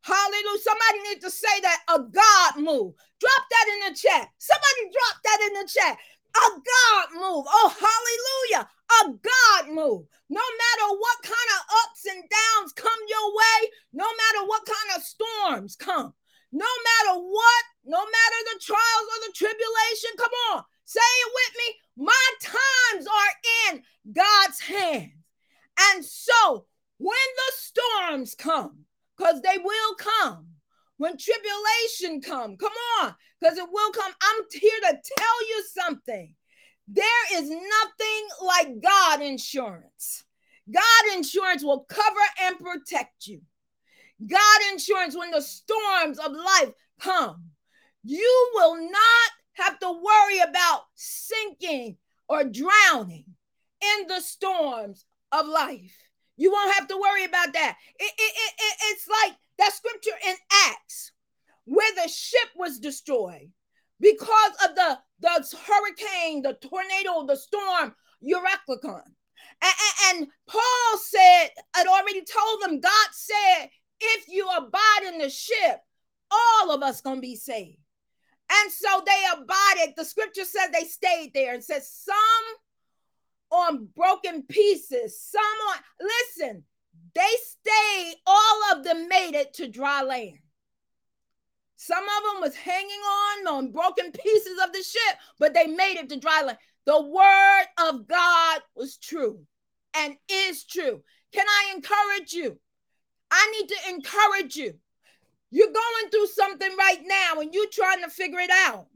Hallelujah. 0.00 0.62
Somebody 0.62 1.08
needs 1.10 1.24
to 1.24 1.30
say 1.30 1.60
that 1.60 1.82
a 1.88 1.98
God 1.98 2.56
move. 2.56 2.94
Drop 3.20 3.42
that 3.50 3.66
in 3.74 3.92
the 3.92 3.98
chat. 3.98 4.28
Somebody 4.38 4.92
drop 4.92 5.22
that 5.24 5.40
in 5.42 5.52
the 5.60 5.68
chat. 5.68 5.98
A 6.36 6.48
God 6.56 7.08
move. 7.12 7.44
Oh, 7.46 7.74
hallelujah. 8.48 8.68
A 8.90 9.08
God 9.08 9.68
move. 9.68 10.06
No 10.30 10.40
matter 10.40 10.88
what 10.98 11.22
kind 11.22 11.50
of 11.56 11.66
ups 11.84 12.04
and 12.06 12.22
downs 12.22 12.72
come 12.72 13.00
your 13.08 13.28
way, 13.34 13.70
no 13.92 14.04
matter 14.04 14.46
what 14.46 14.64
kind 14.66 14.96
of 14.96 15.02
storms 15.02 15.76
come, 15.76 16.14
no 16.52 16.66
matter 16.66 17.20
what, 17.20 17.64
no 17.84 17.98
matter 17.98 18.40
the 18.44 18.60
trials 18.64 19.08
or 19.12 19.26
the 19.26 19.32
tribulation, 19.34 20.10
come 20.16 20.32
on, 20.52 20.62
say 20.84 21.00
it 21.00 21.32
with 21.34 21.56
me. 21.58 22.04
My 22.06 22.26
times 22.42 23.06
are 23.06 23.72
in 23.72 23.82
God's 24.12 24.60
hands. 24.60 25.12
And 25.92 26.04
so 26.04 26.66
when 26.98 27.16
the 27.36 27.52
storms 27.56 28.34
come, 28.34 28.84
because 29.16 29.40
they 29.42 29.58
will 29.58 29.94
come, 29.98 30.48
when 30.96 31.16
tribulation 31.16 32.20
come, 32.20 32.56
come 32.56 32.72
on, 33.02 33.14
because 33.40 33.56
it 33.56 33.68
will 33.70 33.92
come. 33.92 34.12
I'm 34.22 34.44
here 34.52 34.80
to 34.80 34.98
tell 35.16 35.48
you 35.48 35.64
something. 35.72 36.34
There 36.90 37.38
is 37.42 37.50
nothing 37.50 38.28
like 38.44 38.80
God 38.82 39.20
insurance. 39.20 40.24
God 40.70 41.16
insurance 41.16 41.62
will 41.62 41.80
cover 41.80 42.20
and 42.42 42.58
protect 42.58 43.26
you. 43.26 43.42
God 44.26 44.60
insurance, 44.72 45.16
when 45.16 45.30
the 45.30 45.42
storms 45.42 46.18
of 46.18 46.32
life 46.32 46.72
come, 47.00 47.44
you 48.04 48.50
will 48.54 48.76
not 48.76 49.30
have 49.54 49.78
to 49.80 49.90
worry 49.90 50.38
about 50.40 50.82
sinking 50.94 51.96
or 52.28 52.44
drowning 52.44 53.24
in 53.82 54.06
the 54.06 54.20
storms 54.20 55.04
of 55.32 55.46
life. 55.46 55.96
You 56.36 56.52
won't 56.52 56.74
have 56.74 56.88
to 56.88 56.96
worry 56.96 57.24
about 57.24 57.52
that. 57.52 57.76
It, 57.98 58.12
it, 58.16 58.52
it, 58.58 58.76
it's 58.84 59.08
like 59.08 59.36
that 59.58 59.72
scripture 59.72 60.18
in 60.26 60.36
Acts 60.68 61.12
where 61.64 61.92
the 61.96 62.08
ship 62.08 62.48
was 62.56 62.78
destroyed 62.78 63.50
because 64.00 64.52
of 64.68 64.74
the, 64.74 64.98
the 65.20 65.56
hurricane, 65.66 66.42
the 66.42 66.54
tornado, 66.54 67.26
the 67.26 67.36
storm, 67.36 67.94
Euroclydon. 68.22 69.02
And, 69.62 69.74
and, 70.10 70.18
and 70.18 70.28
Paul 70.46 70.98
said, 70.98 71.48
I'd 71.74 71.86
already 71.86 72.24
told 72.24 72.62
them, 72.62 72.80
God 72.80 73.08
said, 73.12 73.70
if 74.00 74.28
you 74.28 74.48
abide 74.56 75.12
in 75.12 75.18
the 75.18 75.30
ship, 75.30 75.80
all 76.30 76.70
of 76.70 76.82
us 76.82 77.00
gonna 77.00 77.20
be 77.20 77.36
saved. 77.36 77.78
And 78.50 78.72
so 78.72 79.02
they 79.04 79.22
abided. 79.32 79.94
The 79.96 80.04
scripture 80.04 80.44
says 80.44 80.70
they 80.72 80.84
stayed 80.84 81.32
there. 81.34 81.54
and 81.54 81.62
says 81.62 81.90
some 81.90 82.16
on 83.50 83.88
broken 83.96 84.42
pieces, 84.42 85.20
some 85.20 85.42
on, 85.42 85.78
listen, 86.00 86.64
they 87.14 87.22
stayed, 87.44 88.14
all 88.26 88.72
of 88.72 88.84
them 88.84 89.08
made 89.08 89.34
it 89.34 89.54
to 89.54 89.68
dry 89.68 90.02
land. 90.02 90.38
Some 91.80 92.02
of 92.02 92.24
them 92.24 92.42
was 92.42 92.56
hanging 92.56 92.90
on 92.90 93.46
on 93.46 93.70
broken 93.70 94.10
pieces 94.10 94.58
of 94.64 94.72
the 94.72 94.82
ship, 94.82 95.18
but 95.38 95.54
they 95.54 95.68
made 95.68 95.96
it 95.96 96.08
to 96.08 96.16
dry 96.16 96.42
land. 96.42 96.58
The 96.86 97.00
word 97.00 97.66
of 97.78 98.08
God 98.08 98.60
was 98.74 98.96
true 98.96 99.38
and 99.94 100.16
is 100.28 100.64
true. 100.64 101.04
Can 101.32 101.46
I 101.46 101.72
encourage 101.76 102.32
you? 102.32 102.58
I 103.30 103.52
need 103.52 103.68
to 103.68 103.76
encourage 103.90 104.56
you. 104.56 104.74
You're 105.52 105.72
going 105.72 106.10
through 106.10 106.26
something 106.26 106.76
right 106.76 107.00
now 107.06 107.40
and 107.40 107.54
you're 107.54 107.70
trying 107.70 108.02
to 108.02 108.10
figure 108.10 108.40
it 108.40 108.50
out, 108.50 108.88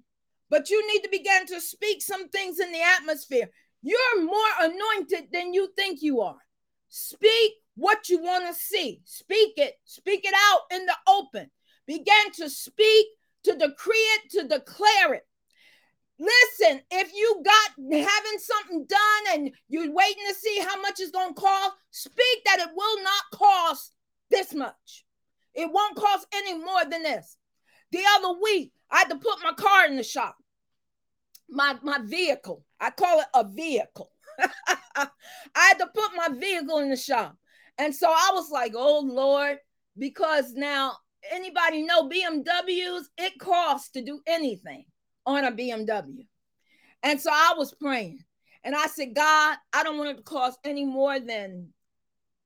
but 0.50 0.68
you 0.68 0.84
need 0.92 1.02
to 1.02 1.08
begin 1.08 1.46
to 1.46 1.60
speak 1.60 2.02
some 2.02 2.30
things 2.30 2.58
in 2.58 2.72
the 2.72 2.82
atmosphere. 2.82 3.48
You're 3.82 4.24
more 4.24 4.34
anointed 4.60 5.28
than 5.32 5.54
you 5.54 5.68
think 5.76 6.02
you 6.02 6.20
are. 6.20 6.38
Speak 6.88 7.52
what 7.76 8.08
you 8.08 8.20
want 8.20 8.48
to 8.48 8.54
see. 8.60 9.02
Speak 9.04 9.52
it. 9.56 9.78
Speak 9.84 10.24
it 10.24 10.34
out 10.50 10.62
in 10.76 10.84
the 10.84 10.96
open. 11.06 11.48
Begin 11.86 12.32
to 12.36 12.48
speak, 12.48 13.06
to 13.44 13.52
decree 13.52 13.96
it, 13.96 14.30
to 14.30 14.48
declare 14.48 15.14
it. 15.14 15.26
Listen, 16.18 16.80
if 16.90 17.12
you 17.14 17.42
got 17.44 17.90
having 17.90 18.38
something 18.38 18.86
done 18.86 19.34
and 19.34 19.50
you're 19.68 19.92
waiting 19.92 20.22
to 20.28 20.34
see 20.34 20.60
how 20.60 20.80
much 20.80 21.00
it's 21.00 21.10
going 21.10 21.34
to 21.34 21.40
cost, 21.40 21.72
speak 21.90 22.44
that 22.44 22.60
it 22.60 22.68
will 22.74 23.02
not 23.02 23.38
cost 23.38 23.92
this 24.30 24.54
much. 24.54 25.04
It 25.54 25.70
won't 25.70 25.96
cost 25.96 26.26
any 26.32 26.56
more 26.56 26.84
than 26.88 27.02
this. 27.02 27.36
The 27.90 28.02
other 28.16 28.38
week, 28.40 28.72
I 28.90 28.98
had 28.98 29.10
to 29.10 29.16
put 29.16 29.42
my 29.42 29.52
car 29.52 29.86
in 29.86 29.96
the 29.96 30.02
shop. 30.02 30.36
My 31.48 31.76
my 31.82 31.98
vehicle. 32.02 32.64
I 32.80 32.90
call 32.90 33.20
it 33.20 33.26
a 33.34 33.44
vehicle. 33.44 34.10
I 34.96 35.08
had 35.54 35.78
to 35.78 35.86
put 35.94 36.10
my 36.16 36.28
vehicle 36.28 36.78
in 36.78 36.88
the 36.88 36.96
shop. 36.96 37.36
And 37.78 37.94
so 37.94 38.08
I 38.08 38.30
was 38.32 38.50
like, 38.50 38.72
"Oh 38.74 39.00
Lord, 39.00 39.58
because 39.98 40.52
now 40.54 40.96
anybody 41.30 41.82
know 41.82 42.08
BMWs, 42.08 43.04
it 43.18 43.38
costs 43.38 43.90
to 43.90 44.02
do 44.02 44.20
anything 44.26 44.84
on 45.26 45.44
a 45.44 45.52
BMW. 45.52 46.26
And 47.02 47.20
so 47.20 47.30
I 47.32 47.54
was 47.56 47.74
praying. 47.74 48.20
And 48.64 48.74
I 48.76 48.86
said, 48.86 49.14
God, 49.14 49.56
I 49.72 49.82
don't 49.82 49.98
want 49.98 50.10
it 50.10 50.16
to 50.18 50.22
cost 50.22 50.58
any 50.64 50.84
more 50.84 51.18
than 51.18 51.72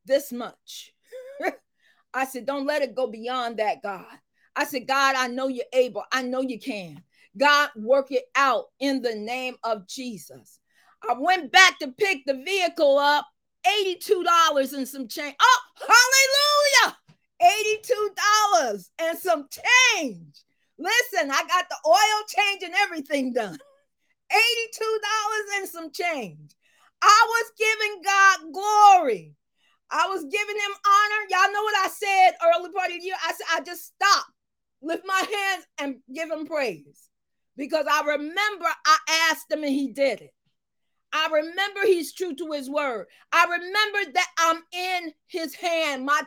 this 0.06 0.32
much. 0.32 0.94
I 2.14 2.24
said, 2.24 2.46
don't 2.46 2.66
let 2.66 2.82
it 2.82 2.94
go 2.94 3.06
beyond 3.06 3.58
that, 3.58 3.82
God. 3.82 4.06
I 4.54 4.64
said, 4.64 4.88
God, 4.88 5.16
I 5.16 5.28
know 5.28 5.48
you're 5.48 5.64
able. 5.74 6.04
I 6.10 6.22
know 6.22 6.40
you 6.40 6.58
can. 6.58 7.02
God, 7.36 7.68
work 7.76 8.10
it 8.10 8.24
out 8.34 8.66
in 8.80 9.02
the 9.02 9.14
name 9.14 9.56
of 9.62 9.86
Jesus. 9.86 10.58
I 11.06 11.14
went 11.18 11.52
back 11.52 11.78
to 11.80 11.88
pick 11.88 12.24
the 12.24 12.42
vehicle 12.42 12.98
up, 12.98 13.26
$82 13.66 14.72
and 14.72 14.88
some 14.88 15.08
change. 15.08 15.36
Oh, 15.40 15.60
hallelujah! 15.78 16.96
$82 17.42 18.90
and 18.98 19.18
some 19.18 19.48
change. 19.50 20.42
Listen, 20.78 21.30
I 21.30 21.42
got 21.46 21.66
the 21.68 21.76
oil 21.86 22.24
change 22.28 22.62
and 22.62 22.74
everything 22.74 23.32
done. 23.32 23.58
$82 24.32 25.58
and 25.58 25.68
some 25.68 25.90
change. 25.92 26.54
I 27.02 27.26
was 27.28 27.52
giving 27.58 28.02
God 28.04 28.52
glory. 28.52 29.34
I 29.90 30.08
was 30.08 30.22
giving 30.24 30.56
him 30.56 30.74
honor. 30.86 31.26
Y'all 31.30 31.52
know 31.52 31.62
what 31.62 31.76
I 31.76 31.88
said 31.88 32.36
early 32.44 32.72
part 32.72 32.90
of 32.90 32.96
the 32.98 33.04
year. 33.04 33.14
I 33.24 33.32
said, 33.32 33.46
I 33.52 33.60
just 33.60 33.86
stop, 33.86 34.26
lift 34.82 35.04
my 35.06 35.14
hands, 35.32 35.66
and 35.78 35.96
give 36.12 36.30
him 36.30 36.46
praise. 36.46 37.08
Because 37.56 37.86
I 37.90 38.02
remember 38.04 38.66
I 38.86 38.98
asked 39.30 39.50
him 39.50 39.62
and 39.62 39.72
he 39.72 39.88
did 39.92 40.20
it. 40.20 40.34
I 41.12 41.28
remember 41.32 41.80
he's 41.84 42.12
true 42.12 42.34
to 42.34 42.52
his 42.52 42.68
word. 42.68 43.06
I 43.32 43.44
remember 43.44 44.12
that 44.12 44.30
I'm 44.38 44.62
in 44.72 45.12
his 45.26 45.54
hand. 45.54 46.04
My 46.04 46.22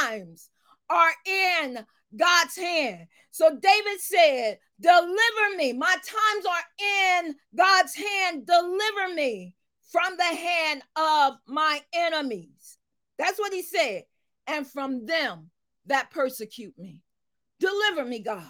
times 0.00 0.50
are 0.90 1.12
in 1.26 1.84
God's 2.16 2.56
hand. 2.56 3.06
So 3.30 3.50
David 3.50 4.00
said, 4.00 4.58
Deliver 4.80 5.56
me. 5.56 5.72
My 5.72 5.94
times 5.94 6.46
are 6.46 6.84
in 6.84 7.34
God's 7.56 7.94
hand. 7.94 8.46
Deliver 8.46 9.14
me 9.14 9.54
from 9.90 10.16
the 10.16 10.24
hand 10.24 10.82
of 10.96 11.34
my 11.46 11.80
enemies. 11.92 12.78
That's 13.18 13.38
what 13.38 13.52
he 13.52 13.62
said. 13.62 14.04
And 14.46 14.66
from 14.66 15.06
them 15.06 15.50
that 15.86 16.10
persecute 16.10 16.76
me. 16.78 17.02
Deliver 17.60 18.04
me, 18.04 18.18
God. 18.18 18.44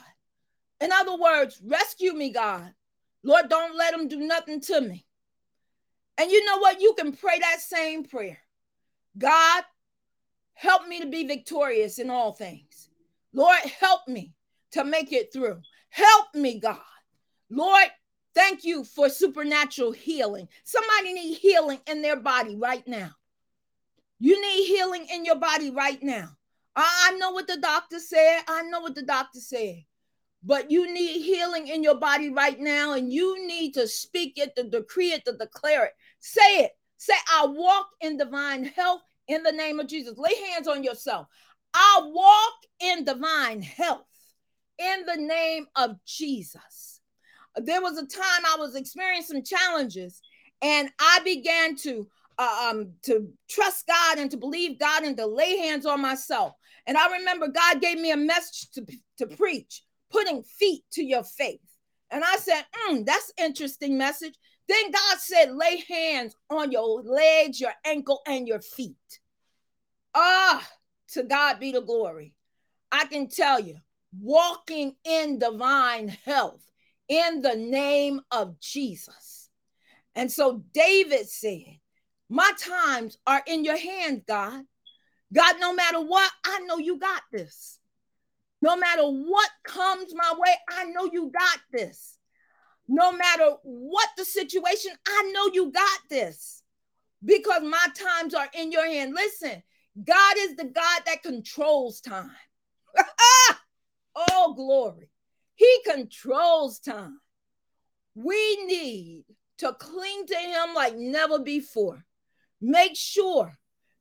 In 0.81 0.91
other 0.93 1.17
words, 1.17 1.61
rescue 1.65 2.13
me, 2.13 2.31
God. 2.31 2.73
Lord, 3.23 3.49
don't 3.49 3.77
let 3.77 3.93
them 3.93 4.09
do 4.09 4.19
nothing 4.19 4.61
to 4.63 4.81
me. 4.81 5.04
And 6.19 6.31
you 6.31 6.45
know 6.45 6.59
what? 6.59 6.81
You 6.81 6.95
can 6.99 7.13
pray 7.13 7.39
that 7.39 7.61
same 7.61 8.05
prayer 8.05 8.39
God, 9.17 9.65
help 10.55 10.87
me 10.87 11.01
to 11.01 11.07
be 11.07 11.27
victorious 11.27 11.99
in 11.99 12.11
all 12.11 12.33
things. 12.33 12.89
Lord, 13.33 13.59
help 13.81 14.07
me 14.09 14.33
to 14.73 14.85
make 14.85 15.13
it 15.13 15.33
through. 15.33 15.61
Help 15.89 16.35
me, 16.35 16.59
God. 16.59 16.79
Lord, 17.51 17.87
thank 18.35 18.65
you 18.65 18.85
for 18.85 19.09
supernatural 19.09 19.93
healing. 19.93 20.49
Somebody 20.65 21.13
need 21.13 21.35
healing 21.35 21.81
in 21.87 22.03
their 22.03 22.17
body 22.17 22.57
right 22.57 22.87
now. 22.87 23.11
You 24.19 24.41
need 24.41 24.67
healing 24.67 25.07
in 25.13 25.25
your 25.25 25.37
body 25.37 25.71
right 25.71 26.03
now. 26.03 26.31
I 26.77 27.17
know 27.19 27.31
what 27.31 27.47
the 27.47 27.59
doctor 27.59 27.99
said. 27.99 28.41
I 28.49 28.63
know 28.63 28.81
what 28.81 28.95
the 28.95 29.03
doctor 29.03 29.39
said. 29.39 29.85
But 30.43 30.71
you 30.71 30.93
need 30.93 31.23
healing 31.23 31.69
in 31.69 31.83
your 31.83 31.95
body 31.95 32.29
right 32.31 32.59
now, 32.59 32.93
and 32.93 33.13
you 33.13 33.47
need 33.47 33.73
to 33.75 33.89
speak 33.89 34.35
it, 34.37 34.55
to 34.57 34.65
decree 34.65 35.13
it, 35.13 35.25
to 35.25 35.33
declare 35.33 35.87
it. 35.87 35.93
Say 36.25 36.61
it. 36.61 36.71
Say, 36.97 37.13
I 37.31 37.45
walk 37.45 37.87
in 38.01 38.17
divine 38.17 38.65
health 38.65 39.03
in 39.29 39.43
the 39.43 39.53
name 39.53 39.79
of 39.79 39.89
Jesus. 39.89 40.17
Lay 40.17 40.35
hands 40.53 40.67
on 40.67 40.83
yourself. 40.83 41.27
I 41.75 42.01
walk 42.03 42.55
in 42.81 43.05
divine 43.05 43.61
health 43.61 44.07
in 44.79 45.05
the 45.05 45.17
name 45.17 45.67
of 45.77 45.97
Jesus. 46.07 47.03
There 47.57 47.83
was 47.83 47.99
a 47.99 48.07
time 48.07 48.43
I 48.47 48.57
was 48.59 48.75
experiencing 48.75 49.45
challenges, 49.45 50.23
and 50.63 50.89
I 50.99 51.21
began 51.25 51.77
to 51.77 52.09
uh, 52.39 52.71
um, 52.71 52.93
to 53.03 53.29
trust 53.51 53.87
God 53.87 54.19
and 54.19 54.31
to 54.31 54.39
believe 54.39 54.79
God 54.81 55.03
and 55.05 55.19
to 55.19 55.27
lay 55.27 55.59
hands 55.59 55.85
on 55.85 56.01
myself. 56.01 56.55
And 56.87 56.97
I 56.97 57.19
remember 57.19 57.49
God 57.49 57.83
gave 57.83 58.01
me 58.01 58.13
a 58.13 58.17
message 58.17 58.71
to, 58.73 58.87
to 59.19 59.27
preach, 59.37 59.83
putting 60.11 60.43
feet 60.43 60.85
to 60.95 61.05
your 61.05 61.23
faith. 61.23 61.61
And 62.11 62.25
I 62.25 62.37
said, 62.37 62.65
mm, 62.89 63.05
that's 63.05 63.33
interesting 63.39 63.99
message. 63.99 64.35
Then 64.69 64.91
God 64.91 65.19
said, 65.19 65.55
lay 65.55 65.85
hands 65.89 66.35
on 66.49 66.73
your 66.73 67.03
legs, 67.03 67.61
your 67.61 67.75
ankle, 67.85 68.23
and 68.27 68.49
your 68.49 68.61
feet. 68.61 68.97
Ah, 70.15 70.67
to 71.09 71.23
God 71.23 71.61
be 71.61 71.73
the 71.73 71.83
glory. 71.83 72.35
I 72.91 73.05
can 73.07 73.29
tell 73.29 73.61
you, 73.61 73.77
walking 74.21 74.95
in 75.05 75.39
divine 75.39 76.09
health 76.09 76.65
in 77.09 77.43
the 77.43 77.57
name 77.57 78.21
of 78.31 78.59
Jesus. 78.61 79.51
And 80.15 80.31
so 80.31 80.63
David 80.73 81.29
said, 81.29 81.79
My 82.31 82.53
times 82.59 83.19
are 83.27 83.43
in 83.47 83.65
your 83.65 83.77
hands, 83.77 84.23
God. 84.27 84.63
God, 85.33 85.57
no 85.59 85.75
matter 85.75 86.01
what, 86.01 86.31
I 86.45 86.61
know 86.61 86.79
you 86.79 86.99
got 86.99 87.23
this. 87.33 87.79
No 88.63 88.77
matter 88.77 89.03
what 89.03 89.51
comes 89.65 90.15
my 90.15 90.33
way, 90.39 90.55
I 90.71 90.85
know 90.85 91.11
you 91.13 91.31
got 91.31 91.59
this. 91.73 92.17
No 92.87 93.13
matter 93.13 93.51
what 93.63 94.09
the 94.17 94.25
situation, 94.25 94.93
I 95.07 95.33
know 95.33 95.51
you 95.53 95.73
got 95.73 96.01
this 96.11 96.63
because 97.25 97.63
my 97.63 97.87
times 97.97 98.35
are 98.35 98.49
in 98.55 98.71
your 98.71 98.87
hand. 98.87 99.15
Listen, 99.15 99.63
God 100.03 100.35
is 100.39 100.57
the 100.57 100.65
God 100.65 101.03
that 101.07 101.23
controls 101.23 102.01
time. 102.01 102.31
oh, 104.17 104.55
glory. 104.57 105.11
He 105.55 105.79
controls 105.87 106.81
time. 106.81 107.21
We 108.15 108.65
need 108.67 109.25
to 109.59 109.73
cling 109.73 110.27
to 110.27 110.37
Him 110.37 110.75
like 110.75 110.97
never 110.97 111.39
before. 111.39 112.05
Make 112.61 112.97
sure 112.97 113.53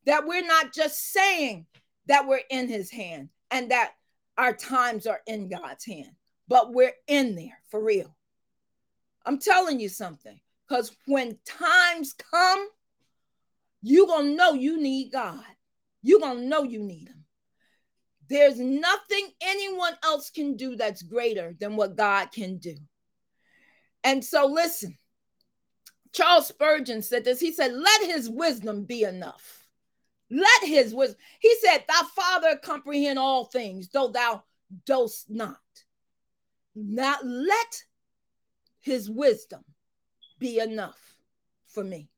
that 0.05 0.25
we're 0.25 0.45
not 0.45 0.73
just 0.73 1.11
saying 1.11 1.67
that 2.07 2.27
we're 2.27 2.41
in 2.49 2.67
His 2.67 2.91
hand 2.91 3.29
and 3.51 3.71
that 3.71 3.93
our 4.37 4.53
times 4.53 5.05
are 5.07 5.21
in 5.27 5.47
God's 5.47 5.85
hand, 5.85 6.11
but 6.47 6.73
we're 6.73 6.93
in 7.07 7.35
there 7.35 7.59
for 7.69 7.81
real. 7.83 8.15
I'm 9.25 9.39
telling 9.39 9.79
you 9.79 9.89
something 9.89 10.39
because 10.67 10.95
when 11.05 11.37
times 11.45 12.13
come, 12.13 12.67
you're 13.81 14.07
going 14.07 14.27
to 14.27 14.35
know 14.35 14.53
you 14.53 14.81
need 14.81 15.11
God 15.11 15.43
you're 16.03 16.19
going 16.19 16.37
to 16.37 16.45
know 16.45 16.63
you 16.63 16.79
need 16.83 17.07
him. 17.07 17.23
There's 18.29 18.59
nothing 18.59 19.29
anyone 19.41 19.93
else 20.03 20.29
can 20.29 20.55
do 20.55 20.75
that's 20.75 21.01
greater 21.01 21.55
than 21.59 21.75
what 21.75 21.95
God 21.95 22.31
can 22.31 22.57
do. 22.57 22.75
And 24.03 24.23
so, 24.23 24.45
listen, 24.45 24.97
Charles 26.13 26.47
Spurgeon 26.47 27.01
said 27.01 27.23
this. 27.23 27.39
He 27.39 27.51
said, 27.53 27.73
Let 27.73 28.03
his 28.03 28.29
wisdom 28.29 28.83
be 28.83 29.03
enough. 29.03 29.65
Let 30.29 30.63
his 30.63 30.93
wisdom. 30.93 31.17
He 31.39 31.55
said, 31.61 31.85
Thy 31.87 32.01
Father 32.15 32.59
comprehend 32.61 33.17
all 33.17 33.45
things, 33.45 33.89
though 33.89 34.09
thou 34.09 34.43
dost 34.85 35.29
not. 35.29 35.57
Not 36.75 37.25
let 37.25 37.83
his 38.83 39.09
wisdom 39.09 39.63
be 40.39 40.59
enough 40.59 40.99
for 41.67 41.83
me. 41.83 42.09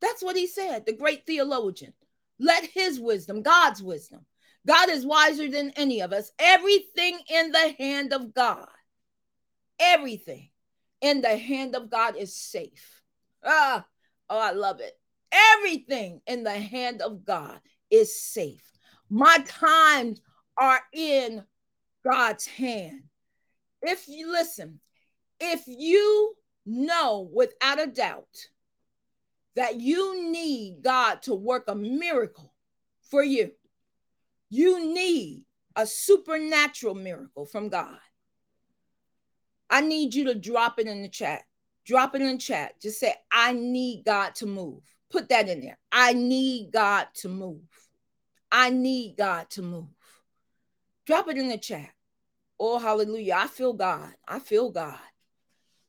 That's 0.00 0.22
what 0.22 0.36
he 0.36 0.46
said, 0.46 0.84
the 0.84 0.96
great 0.96 1.26
theologian. 1.26 1.92
Let 2.38 2.64
his 2.64 2.98
wisdom, 2.98 3.42
God's 3.42 3.82
wisdom. 3.82 4.26
God 4.66 4.88
is 4.88 5.06
wiser 5.06 5.48
than 5.48 5.70
any 5.76 6.00
of 6.00 6.12
us. 6.12 6.32
Everything 6.38 7.20
in 7.28 7.52
the 7.52 7.74
hand 7.78 8.12
of 8.12 8.34
God, 8.34 8.66
everything 9.78 10.48
in 11.00 11.20
the 11.20 11.36
hand 11.36 11.76
of 11.76 11.90
God 11.90 12.16
is 12.16 12.34
safe. 12.34 13.02
Ah, 13.44 13.84
oh, 14.30 14.38
I 14.38 14.52
love 14.52 14.80
it. 14.80 14.98
Everything 15.30 16.22
in 16.26 16.44
the 16.44 16.58
hand 16.58 17.02
of 17.02 17.24
God 17.24 17.60
is 17.90 18.18
safe. 18.18 18.64
My 19.10 19.38
times 19.46 20.20
are 20.56 20.80
in 20.92 21.44
God's 22.04 22.46
hand. 22.46 23.02
If 23.82 24.08
you 24.08 24.32
listen, 24.32 24.80
if 25.44 25.62
you 25.66 26.34
know 26.66 27.28
without 27.32 27.80
a 27.80 27.86
doubt 27.86 28.48
that 29.56 29.80
you 29.80 30.30
need 30.30 30.78
God 30.82 31.22
to 31.22 31.34
work 31.34 31.64
a 31.68 31.74
miracle 31.74 32.52
for 33.10 33.22
you, 33.22 33.52
you 34.50 34.92
need 34.92 35.44
a 35.76 35.86
supernatural 35.86 36.94
miracle 36.94 37.46
from 37.46 37.68
God. 37.68 37.98
I 39.70 39.80
need 39.80 40.14
you 40.14 40.24
to 40.24 40.34
drop 40.34 40.78
it 40.78 40.86
in 40.86 41.02
the 41.02 41.08
chat. 41.08 41.42
Drop 41.84 42.14
it 42.14 42.22
in 42.22 42.32
the 42.32 42.38
chat. 42.38 42.80
Just 42.80 43.00
say, 43.00 43.14
I 43.30 43.52
need 43.52 44.04
God 44.04 44.34
to 44.36 44.46
move. 44.46 44.82
Put 45.10 45.28
that 45.28 45.48
in 45.48 45.60
there. 45.60 45.78
I 45.92 46.12
need 46.12 46.70
God 46.72 47.08
to 47.16 47.28
move. 47.28 47.60
I 48.50 48.70
need 48.70 49.16
God 49.18 49.50
to 49.50 49.62
move. 49.62 49.88
Drop 51.06 51.28
it 51.28 51.36
in 51.36 51.48
the 51.48 51.58
chat. 51.58 51.90
Oh, 52.58 52.78
hallelujah. 52.78 53.34
I 53.36 53.46
feel 53.48 53.72
God. 53.72 54.12
I 54.26 54.38
feel 54.38 54.70
God. 54.70 54.98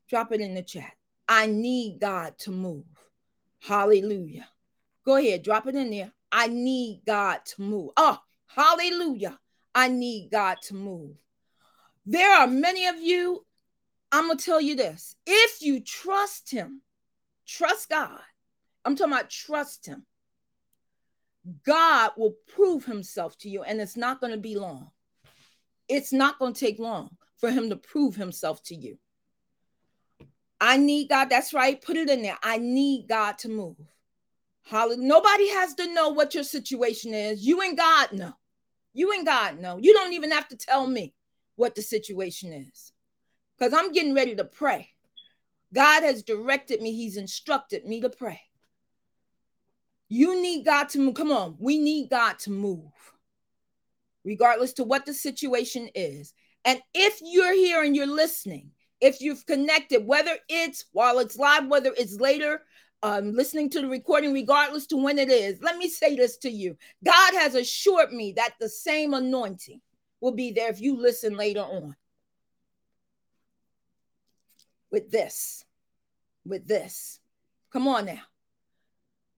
Drop 0.09 0.31
it 0.31 0.41
in 0.41 0.53
the 0.53 0.61
chat. 0.61 0.93
I 1.27 1.47
need 1.47 1.99
God 1.99 2.37
to 2.39 2.51
move. 2.51 2.85
Hallelujah. 3.61 4.47
Go 5.05 5.15
ahead, 5.15 5.43
drop 5.43 5.67
it 5.67 5.75
in 5.75 5.89
there. 5.91 6.11
I 6.31 6.47
need 6.47 7.01
God 7.05 7.39
to 7.45 7.61
move. 7.61 7.91
Oh, 7.97 8.19
hallelujah. 8.47 9.39
I 9.73 9.87
need 9.87 10.29
God 10.31 10.57
to 10.63 10.75
move. 10.75 11.15
There 12.05 12.31
are 12.31 12.47
many 12.47 12.87
of 12.87 12.99
you, 12.99 13.45
I'm 14.11 14.27
going 14.27 14.37
to 14.37 14.45
tell 14.45 14.61
you 14.61 14.75
this. 14.75 15.15
If 15.25 15.61
you 15.61 15.79
trust 15.79 16.51
Him, 16.51 16.81
trust 17.47 17.89
God. 17.89 18.19
I'm 18.83 18.95
talking 18.95 19.13
about 19.13 19.29
trust 19.29 19.87
Him. 19.87 20.05
God 21.65 22.11
will 22.17 22.35
prove 22.53 22.85
Himself 22.85 23.37
to 23.39 23.49
you, 23.49 23.63
and 23.63 23.81
it's 23.81 23.97
not 23.97 24.19
going 24.19 24.31
to 24.31 24.39
be 24.39 24.55
long. 24.55 24.91
It's 25.87 26.13
not 26.13 26.39
going 26.39 26.53
to 26.53 26.59
take 26.59 26.79
long 26.79 27.17
for 27.37 27.51
Him 27.51 27.69
to 27.69 27.75
prove 27.75 28.15
Himself 28.15 28.63
to 28.63 28.75
you. 28.75 28.97
I 30.59 30.77
need 30.77 31.09
God. 31.09 31.29
That's 31.29 31.53
right. 31.53 31.81
Put 31.81 31.97
it 31.97 32.09
in 32.09 32.21
there. 32.21 32.37
I 32.41 32.57
need 32.57 33.07
God 33.07 33.37
to 33.39 33.49
move. 33.49 33.75
Hallelujah. 34.63 35.07
Nobody 35.07 35.49
has 35.49 35.73
to 35.75 35.93
know 35.93 36.09
what 36.09 36.33
your 36.33 36.43
situation 36.43 37.13
is. 37.13 37.45
You 37.45 37.61
and 37.61 37.77
God 37.77 38.13
know. 38.13 38.33
You 38.93 39.11
and 39.11 39.25
God 39.25 39.59
know. 39.59 39.77
You 39.79 39.93
don't 39.93 40.13
even 40.13 40.31
have 40.31 40.47
to 40.49 40.57
tell 40.57 40.87
me 40.87 41.13
what 41.55 41.75
the 41.75 41.81
situation 41.81 42.51
is 42.53 42.93
because 43.57 43.73
I'm 43.73 43.91
getting 43.91 44.15
ready 44.15 44.35
to 44.35 44.45
pray. 44.45 44.89
God 45.73 46.03
has 46.03 46.23
directed 46.23 46.81
me, 46.81 46.93
He's 46.93 47.17
instructed 47.17 47.85
me 47.85 48.01
to 48.01 48.09
pray. 48.09 48.41
You 50.07 50.41
need 50.41 50.65
God 50.65 50.89
to 50.89 50.99
move. 50.99 51.15
Come 51.15 51.31
on. 51.31 51.55
We 51.59 51.77
need 51.77 52.09
God 52.09 52.39
to 52.39 52.51
move, 52.51 52.91
regardless 54.23 54.73
to 54.73 54.83
what 54.83 55.05
the 55.05 55.13
situation 55.13 55.89
is. 55.95 56.33
And 56.63 56.79
if 56.93 57.19
you're 57.21 57.53
here 57.53 57.83
and 57.83 57.95
you're 57.95 58.07
listening, 58.07 58.71
if 59.01 59.21
you've 59.21 59.45
connected, 59.45 60.05
whether 60.05 60.37
it's 60.49 60.85
while 60.91 61.19
it's 61.19 61.37
live, 61.37 61.67
whether 61.67 61.91
it's 61.97 62.19
later, 62.19 62.61
um, 63.03 63.33
listening 63.33 63.69
to 63.71 63.81
the 63.81 63.87
recording, 63.87 64.33
regardless 64.33 64.87
to 64.87 64.97
when 64.97 65.19
it 65.19 65.29
is, 65.29 65.61
let 65.61 65.77
me 65.77 65.89
say 65.89 66.15
this 66.15 66.37
to 66.37 66.49
you 66.49 66.77
God 67.03 67.33
has 67.35 67.55
assured 67.55 68.11
me 68.11 68.33
that 68.33 68.55
the 68.59 68.69
same 68.69 69.13
anointing 69.13 69.81
will 70.21 70.31
be 70.31 70.51
there 70.51 70.69
if 70.69 70.81
you 70.81 70.97
listen 70.97 71.35
later 71.35 71.61
on. 71.61 71.95
With 74.91 75.11
this, 75.11 75.65
with 76.45 76.67
this. 76.67 77.19
Come 77.71 77.87
on 77.87 78.05
now. 78.05 78.21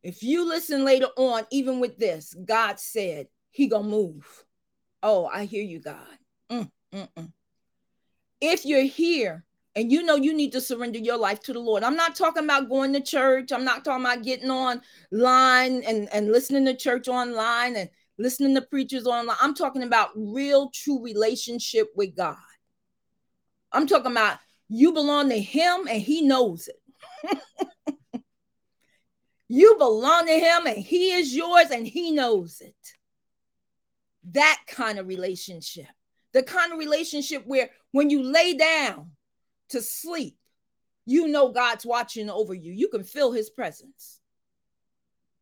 If 0.04 0.22
you 0.22 0.48
listen 0.48 0.86
later 0.86 1.08
on, 1.18 1.46
even 1.52 1.80
with 1.80 1.98
this, 1.98 2.36
God 2.46 2.80
said 2.80 3.28
he 3.52 3.68
gonna 3.68 3.88
move. 3.88 4.46
Oh, 5.02 5.26
I 5.26 5.46
hear 5.46 5.64
you, 5.64 5.80
God. 5.80 6.18
Mm, 6.50 6.72
mm, 6.94 7.10
mm. 7.18 7.34
If 8.40 8.66
you're 8.66 8.84
here 8.84 9.44
and 9.78 9.92
you 9.92 10.02
know 10.02 10.16
you 10.16 10.34
need 10.34 10.52
to 10.54 10.60
surrender 10.60 10.98
your 10.98 11.18
life 11.18 11.40
to 11.42 11.54
the 11.54 11.60
Lord. 11.60 11.84
I'm 11.84 11.96
not 11.96 12.16
talking 12.16 12.44
about 12.44 12.68
going 12.68 12.94
to 12.94 13.00
church. 13.00 13.52
I'm 13.52 13.64
not 13.64 13.86
talking 13.86 14.04
about 14.04 14.24
getting 14.24 14.50
online 14.50 15.84
and, 15.84 16.10
and 16.12 16.32
listening 16.32 16.66
to 16.66 16.76
church 16.76 17.08
online 17.08 17.76
and 17.76 17.88
listening 18.18 18.56
to 18.56 18.64
preachers 18.64 19.06
online. 19.06 19.38
I'm 19.40 19.54
talking 19.54 19.84
about 19.84 20.10
real, 20.16 20.72
true 20.74 21.04
relationship 21.04 21.90
with 21.96 22.16
God. 22.16 22.38
I'm 23.72 23.86
talking 23.86 24.12
about 24.12 24.40
you 24.68 24.94
belong 24.94 25.30
to 25.30 25.40
Him 25.40 25.88
and 25.88 26.02
He 26.02 26.24
knows 26.24 26.68
it. 26.68 27.40
you 29.48 29.76
belong 29.78 30.26
to 30.26 30.40
Him 30.40 30.66
and 30.66 30.78
He 30.78 31.12
is 31.12 31.36
yours 31.36 31.70
and 31.70 31.86
He 31.86 32.10
knows 32.10 32.62
it. 32.62 32.74
That 34.32 34.58
kind 34.66 34.98
of 34.98 35.08
relationship. 35.08 35.86
The 36.34 36.42
kind 36.42 36.74
of 36.74 36.80
relationship 36.80 37.44
where 37.46 37.70
when 37.92 38.10
you 38.10 38.24
lay 38.24 38.56
down, 38.56 39.12
to 39.70 39.82
sleep, 39.82 40.38
you 41.06 41.28
know 41.28 41.50
God's 41.52 41.86
watching 41.86 42.30
over 42.30 42.54
you. 42.54 42.74
You 42.74 42.90
can 42.90 43.04
feel 43.04 43.32
his 43.32 43.50
presence. 43.50 44.20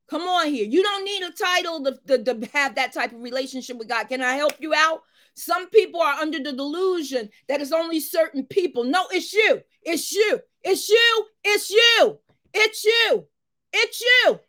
Come 0.08 0.22
on 0.22 0.48
here. 0.48 0.66
You 0.66 0.84
don't 0.84 1.04
need 1.04 1.24
a 1.24 1.32
title 1.32 1.84
to, 1.84 2.18
to, 2.18 2.24
to, 2.24 2.50
have 2.54 2.76
that 2.76 2.94
type 2.94 3.12
of 3.12 3.22
relationship 3.22 3.78
with 3.78 3.90
God. 3.90 4.08
Can 4.08 4.22
I 4.22 4.36
help 4.36 4.54
you 4.60 4.74
out? 4.76 5.02
Some 5.34 5.70
people 5.70 6.02
are 6.02 6.14
under 6.14 6.38
the 6.38 6.54
delusion 6.54 7.30
that 7.48 7.62
it's 7.62 7.72
only 7.72 8.00
certain 8.00 8.46
people. 8.46 8.84
No, 8.84 9.08
it's 9.12 9.34
you. 9.34 9.62
It's 9.82 10.14
you. 10.14 10.40
It's 10.64 10.88
you. 10.88 11.26
It's 11.44 11.72
you. 11.72 12.20
It's 12.54 12.86
you. 12.86 13.26
It's 13.74 14.02
you. 14.02 14.40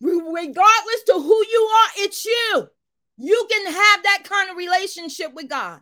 Regardless 0.00 1.02
to 1.06 1.14
who 1.14 1.44
you 1.50 1.70
are, 1.72 1.90
it's 1.96 2.24
you. 2.24 2.68
You 3.16 3.48
can 3.50 3.66
have 3.66 4.02
that 4.04 4.22
kind 4.22 4.50
of 4.50 4.56
relationship 4.56 5.34
with 5.34 5.48
God 5.48 5.80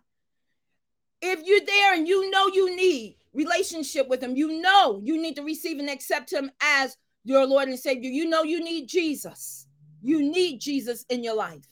if 1.22 1.40
you're 1.44 1.64
there 1.64 1.94
and 1.94 2.06
you 2.06 2.30
know 2.30 2.46
you 2.48 2.74
need 2.76 3.16
relationship 3.32 4.08
with 4.08 4.22
him, 4.22 4.36
you 4.36 4.60
know 4.60 5.00
you 5.02 5.20
need 5.20 5.36
to 5.36 5.42
receive 5.42 5.78
and 5.78 5.90
accept 5.90 6.32
him 6.32 6.50
as 6.60 6.96
your 7.24 7.46
Lord 7.46 7.68
and 7.68 7.78
Savior. 7.78 8.10
You 8.10 8.28
know 8.28 8.42
you 8.42 8.62
need 8.62 8.88
Jesus. 8.88 9.66
You 10.02 10.22
need 10.22 10.60
Jesus 10.60 11.04
in 11.08 11.24
your 11.24 11.34
life. 11.34 11.66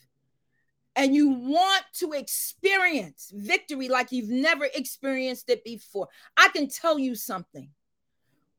And 0.97 1.13
you 1.13 1.29
want 1.29 1.83
to 1.95 2.13
experience 2.13 3.31
victory 3.35 3.89
like 3.89 4.11
you've 4.11 4.29
never 4.29 4.67
experienced 4.75 5.49
it 5.49 5.63
before. 5.63 6.07
I 6.37 6.47
can 6.49 6.69
tell 6.69 6.97
you 6.97 7.15
something. 7.15 7.69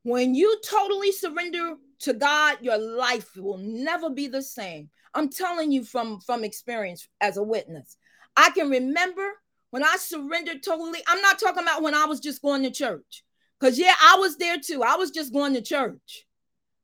When 0.02 0.34
you 0.34 0.60
totally 0.64 1.12
surrender 1.12 1.76
to 2.00 2.12
God, 2.12 2.58
your 2.60 2.78
life 2.78 3.36
will 3.36 3.58
never 3.58 4.10
be 4.10 4.28
the 4.28 4.42
same. 4.42 4.90
I'm 5.14 5.30
telling 5.30 5.72
you 5.72 5.82
from, 5.82 6.20
from 6.20 6.44
experience 6.44 7.08
as 7.20 7.38
a 7.38 7.42
witness. 7.42 7.96
I 8.36 8.50
can 8.50 8.68
remember 8.68 9.32
when 9.70 9.82
I 9.82 9.96
surrendered 9.98 10.62
totally, 10.62 11.00
I'm 11.06 11.20
not 11.20 11.38
talking 11.38 11.62
about 11.62 11.82
when 11.82 11.94
I 11.94 12.04
was 12.06 12.20
just 12.20 12.42
going 12.42 12.62
to 12.62 12.70
church. 12.70 13.24
Because, 13.58 13.78
yeah, 13.78 13.94
I 14.00 14.16
was 14.18 14.36
there 14.36 14.58
too. 14.58 14.82
I 14.82 14.96
was 14.96 15.10
just 15.10 15.32
going 15.32 15.54
to 15.54 15.62
church, 15.62 16.26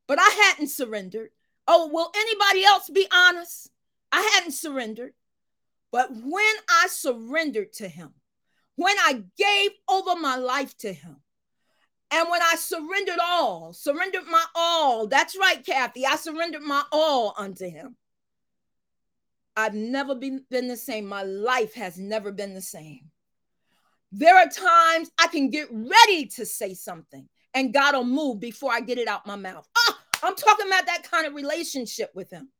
but 0.09 0.19
I 0.19 0.29
hadn't 0.49 0.69
surrendered. 0.69 1.31
Oh, 1.69 1.89
will 1.89 2.11
anybody 2.17 2.65
else 2.65 2.89
be 2.89 3.07
honest? 3.13 3.71
I 4.11 4.23
hadn't 4.35 4.53
surrendered. 4.53 5.13
But 5.91 6.11
when 6.11 6.55
I 6.69 6.87
surrendered 6.89 7.75
to 7.75 7.89
Him, 7.89 8.15
when 8.77 8.97
I 8.99 9.23
gave 9.37 9.71
over 9.89 10.19
my 10.19 10.37
life 10.37 10.77
to 10.79 10.93
Him, 10.93 11.17
and 12.11 12.29
when 12.31 12.43
I 12.43 12.57
surrendered 12.57 13.19
all, 13.23 13.73
surrendered 13.73 14.27
my 14.31 14.45
all, 14.55 15.07
that's 15.07 15.37
right, 15.39 15.65
Kathy, 15.65 16.07
I 16.07 16.17
surrendered 16.17 16.63
my 16.63 16.83
all 16.91 17.35
unto 17.37 17.69
Him. 17.69 17.97
I've 19.57 19.75
never 19.75 20.15
been, 20.15 20.45
been 20.51 20.69
the 20.69 20.77
same. 20.77 21.07
My 21.07 21.23
life 21.23 21.75
has 21.75 21.99
never 21.99 22.33
been 22.33 22.55
the 22.55 22.63
same. 22.63 23.11
There 24.11 24.37
are 24.37 24.49
times 24.49 25.11
I 25.19 25.27
can 25.29 25.51
get 25.51 25.69
ready 25.71 26.27
to 26.37 26.47
say 26.47 26.75
something 26.75 27.29
and 27.55 27.73
God 27.73 27.95
will 27.95 28.05
move 28.05 28.41
before 28.41 28.73
I 28.73 28.81
get 28.81 28.99
it 28.99 29.09
out 29.09 29.27
my 29.27 29.37
mouth. 29.37 29.69
Oh, 29.77 29.99
I'm 30.23 30.37
talking 30.37 30.67
about 30.67 30.87
that 30.87 31.09
kind 31.11 31.27
of 31.27 31.35
relationship 31.35 32.11
with 32.15 32.31
Him. 32.31 32.51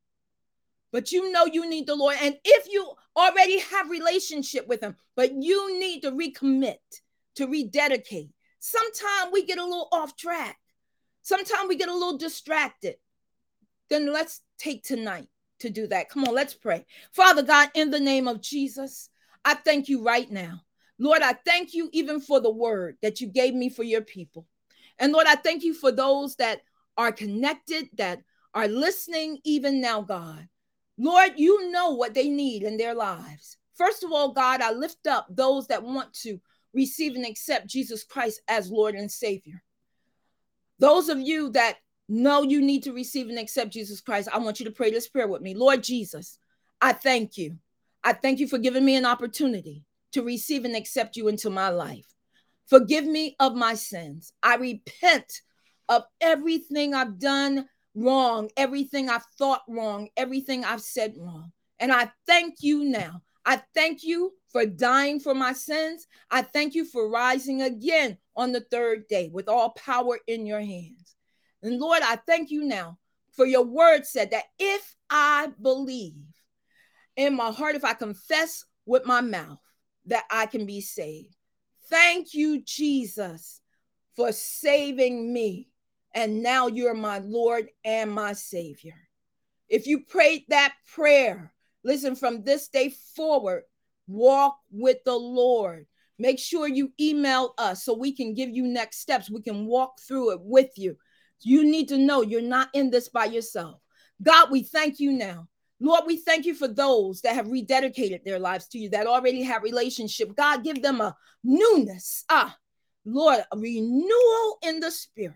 But 0.91 1.13
you 1.13 1.33
know 1.33 1.47
you 1.47 1.69
need 1.69 1.87
the 1.87 1.95
Lord. 1.95 2.17
And 2.21 2.37
if 2.45 2.71
you 2.71 2.93
already 3.17 3.61
have 3.61 3.89
relationship 3.89 4.67
with 4.69 4.83
Him, 4.83 4.97
but 5.17 5.33
you 5.33 5.79
need 5.79 6.03
to 6.03 6.11
recommit, 6.11 6.77
to 7.37 7.47
rededicate, 7.47 8.31
sometimes 8.59 9.33
we 9.33 9.45
get 9.45 9.59
a 9.59 9.65
little 9.65 9.89
off 9.93 10.17
track. 10.17 10.59
Sometimes 11.23 11.69
we 11.69 11.77
get 11.77 11.89
a 11.89 11.95
little 11.95 12.19
distracted. 12.19 12.97
Then 13.89 14.13
let's 14.13 14.41
take 14.59 14.83
tonight 14.83 15.29
to 15.63 15.71
do 15.71 15.87
that. 15.89 16.09
Come 16.09 16.25
on, 16.25 16.35
let's 16.35 16.55
pray. 16.55 16.85
Father 17.13 17.43
God, 17.43 17.71
in 17.75 17.91
the 17.91 18.01
name 18.01 18.29
of 18.29 18.41
Jesus, 18.41 19.09
I 19.45 19.55
thank 19.55 19.89
you 19.89 20.05
right 20.05 20.31
now. 20.31 20.63
Lord, 20.99 21.23
I 21.23 21.33
thank 21.33 21.75
you 21.75 21.89
even 21.93 22.21
for 22.21 22.41
the 22.41 22.51
word 22.51 22.97
that 23.03 23.21
you 23.21 23.27
gave 23.27 23.55
me 23.55 23.69
for 23.69 23.83
your 23.83 24.03
people. 24.03 24.47
And 24.99 25.13
Lord, 25.13 25.27
I 25.27 25.35
thank 25.35 25.65
you 25.65 25.75
for 25.75 25.91
those 25.91 26.37
that 26.37 26.61
are 26.97 27.11
connected, 27.11 27.89
that 27.97 28.23
are 28.55 28.69
listening 28.69 29.39
even 29.45 29.81
now, 29.81 30.03
God. 30.03 30.47
Lord, 30.99 31.33
you 31.37 31.71
know 31.71 31.91
what 31.91 32.15
they 32.15 32.29
need 32.29 32.63
in 32.63 32.77
their 32.77 32.95
lives. 32.95 33.57
First 33.75 34.05
of 34.05 34.13
all, 34.13 34.33
God, 34.33 34.61
I 34.61 34.73
lift 34.73 35.07
up 35.07 35.27
those 35.31 35.67
that 35.69 35.83
want 35.83 36.13
to 36.21 36.39
receive 36.75 37.17
and 37.17 37.27
accept 37.27 37.67
Jesus 37.67 38.05
Christ 38.05 38.43
as 38.47 38.71
Lord 38.71 38.95
and 38.95 39.11
Savior. 39.11 39.63
Those 40.79 41.09
of 41.09 41.19
you 41.19 41.51
that 41.51 41.77
know 42.09 42.43
you 42.43 42.61
need 42.61 42.83
to 42.85 42.93
receive 42.93 43.29
and 43.29 43.39
accept 43.39 43.73
Jesus 43.73 44.01
Christ, 44.01 44.29
I 44.33 44.39
want 44.39 44.59
you 44.61 44.65
to 44.67 44.73
pray 44.73 44.91
this 44.91 45.09
prayer 45.09 45.29
with 45.29 45.43
me. 45.43 45.55
Lord 45.55 45.83
Jesus, 45.83 46.39
I 46.81 46.93
thank 46.93 47.37
you. 47.37 47.59
I 48.05 48.13
thank 48.13 48.41
you 48.41 48.49
for 48.49 48.59
giving 48.59 48.85
me 48.85 48.97
an 48.97 49.07
opportunity 49.07 49.85
to 50.13 50.23
receive 50.23 50.65
and 50.65 50.77
accept 50.77 51.17
you 51.17 51.29
into 51.29 51.51
my 51.51 51.69
life. 51.69 52.07
Forgive 52.67 53.05
me 53.05 53.37
of 53.39 53.55
my 53.55 53.75
sins. 53.75 54.33
I 54.43 54.57
repent 54.57 55.43
of 55.89 56.05
everything 56.21 56.95
I've 56.95 57.19
done 57.19 57.67
wrong, 57.95 58.51
everything 58.57 59.11
I've 59.11 59.27
thought 59.39 59.63
wrong, 59.69 60.09
everything 60.17 60.65
I've 60.65 60.81
said 60.81 61.15
wrong. 61.19 61.53
And 61.79 61.93
I 61.93 62.11
thank 62.27 62.57
you 62.61 62.85
now. 62.85 63.23
I 63.45 63.61
thank 63.75 64.05
you 64.05 64.33
for 64.51 64.65
dying 64.65 65.19
for 65.19 65.35
my 65.35 65.53
sins. 65.53 66.07
I 66.31 66.43
thank 66.43 66.75
you 66.75 66.85
for 66.85 67.09
rising 67.09 67.63
again 67.63 68.19
on 68.37 68.53
the 68.53 68.61
third 68.61 69.09
day 69.09 69.31
with 69.33 69.49
all 69.49 69.71
power 69.71 70.19
in 70.27 70.47
your 70.47 70.61
hands. 70.61 71.17
And 71.63 71.79
Lord, 71.79 72.03
I 72.03 72.17
thank 72.17 72.51
you 72.51 72.65
now 72.65 72.99
for 73.33 73.47
your 73.47 73.65
word 73.65 74.07
said 74.07 74.31
that 74.31 74.45
if 74.59 74.95
I 75.11 75.49
believe 75.61 76.25
in 77.17 77.35
my 77.35 77.51
heart, 77.51 77.75
if 77.75 77.85
I 77.85 77.95
confess 77.95 78.65
with 78.87 79.07
my 79.07 79.21
mouth, 79.21 79.59
that 80.07 80.25
I 80.31 80.47
can 80.47 80.67
be 80.67 80.81
saved. 80.81 81.37
Thank 81.89 82.35
you, 82.35 82.63
Jesus, 82.65 83.61
for 84.17 84.33
saving 84.33 85.33
me. 85.33 85.69
And 86.15 86.43
now 86.43 86.67
you're 86.67 86.95
my 86.95 87.19
Lord 87.19 87.69
and 87.85 88.11
my 88.11 88.35
Savior. 88.35 88.95
If 89.69 89.87
you 89.87 90.01
prayed 90.01 90.45
that 90.49 90.75
prayer, 90.95 91.53
listen, 91.85 92.17
from 92.17 92.43
this 92.43 92.69
day 92.69 92.95
forward, 93.15 93.63
walk 94.07 94.59
with 94.71 94.99
the 95.05 95.15
Lord. 95.15 95.87
Make 96.19 96.39
sure 96.39 96.69
you 96.69 96.93
email 97.01 97.55
us 97.57 97.85
so 97.85 97.95
we 97.95 98.13
can 98.15 98.35
give 98.35 98.51
you 98.51 98.65
next 98.65 98.99
steps. 98.99 99.31
We 99.31 99.41
can 99.41 99.65
walk 99.67 100.01
through 100.01 100.33
it 100.33 100.41
with 100.43 100.71
you. 100.77 100.97
You 101.43 101.65
need 101.65 101.89
to 101.89 101.99
know 101.99 102.23
you're 102.23 102.41
not 102.41 102.69
in 102.73 102.91
this 102.91 103.09
by 103.09 103.27
yourself. 103.27 103.81
God, 104.23 104.51
we 104.51 104.63
thank 104.63 105.01
you 105.01 105.13
now. 105.13 105.49
Lord, 105.81 106.05
we 106.07 106.17
thank 106.17 106.47
you 106.47 106.55
for 106.55 106.69
those 106.69 107.21
that 107.23 107.35
have 107.35 107.47
rededicated 107.47 108.23
their 108.25 108.39
lives 108.39 108.69
to 108.69 108.79
you, 108.79 108.89
that 108.91 109.09
already 109.09 109.43
have 109.43 109.65
relationship. 109.65 110.37
God, 110.37 110.63
give 110.63 110.81
them 110.81 111.01
a 111.01 111.17
newness. 111.43 112.25
Ah, 112.29 112.57
Lord, 113.05 113.41
a 113.51 113.59
renewal 113.59 114.59
in 114.63 114.79
the 114.79 114.93
spirit 114.93 115.35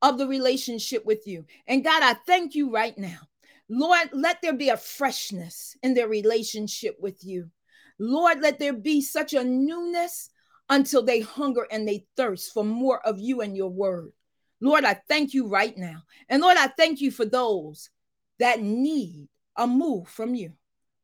of 0.00 0.16
the 0.16 0.26
relationship 0.26 1.04
with 1.04 1.26
you. 1.26 1.44
And 1.66 1.84
God, 1.84 2.02
I 2.02 2.14
thank 2.14 2.54
you 2.54 2.72
right 2.72 2.96
now. 2.96 3.18
Lord, 3.68 4.08
let 4.12 4.40
there 4.42 4.54
be 4.54 4.70
a 4.70 4.76
freshness 4.76 5.76
in 5.82 5.94
their 5.94 6.08
relationship 6.08 6.96
with 6.98 7.22
you. 7.22 7.50
Lord, 7.98 8.40
let 8.40 8.58
there 8.58 8.72
be 8.72 9.00
such 9.00 9.34
a 9.34 9.44
newness 9.44 10.30
until 10.68 11.02
they 11.02 11.20
hunger 11.20 11.66
and 11.70 11.86
they 11.86 12.06
thirst 12.16 12.52
for 12.52 12.64
more 12.64 13.06
of 13.06 13.20
you 13.20 13.42
and 13.42 13.56
your 13.56 13.70
word. 13.70 14.12
Lord, 14.62 14.84
I 14.84 14.94
thank 15.08 15.34
you 15.34 15.48
right 15.48 15.76
now. 15.76 16.04
And 16.28 16.40
Lord, 16.40 16.56
I 16.56 16.68
thank 16.68 17.00
you 17.00 17.10
for 17.10 17.24
those 17.24 17.90
that 18.38 18.62
need 18.62 19.28
a 19.56 19.66
move 19.66 20.06
from 20.08 20.36
you. 20.36 20.52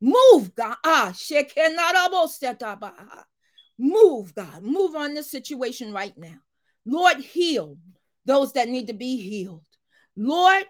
Move, 0.01 0.55
God. 0.55 0.77
Ah, 0.85 1.13
move, 3.77 4.35
God. 4.35 4.63
Move 4.63 4.95
on 4.95 5.15
this 5.15 5.31
situation 5.31 5.93
right 5.93 6.17
now. 6.17 6.37
Lord, 6.87 7.17
heal 7.17 7.77
those 8.25 8.53
that 8.53 8.69
need 8.69 8.87
to 8.87 8.93
be 8.93 9.17
healed. 9.17 9.65
Lord, 10.17 10.67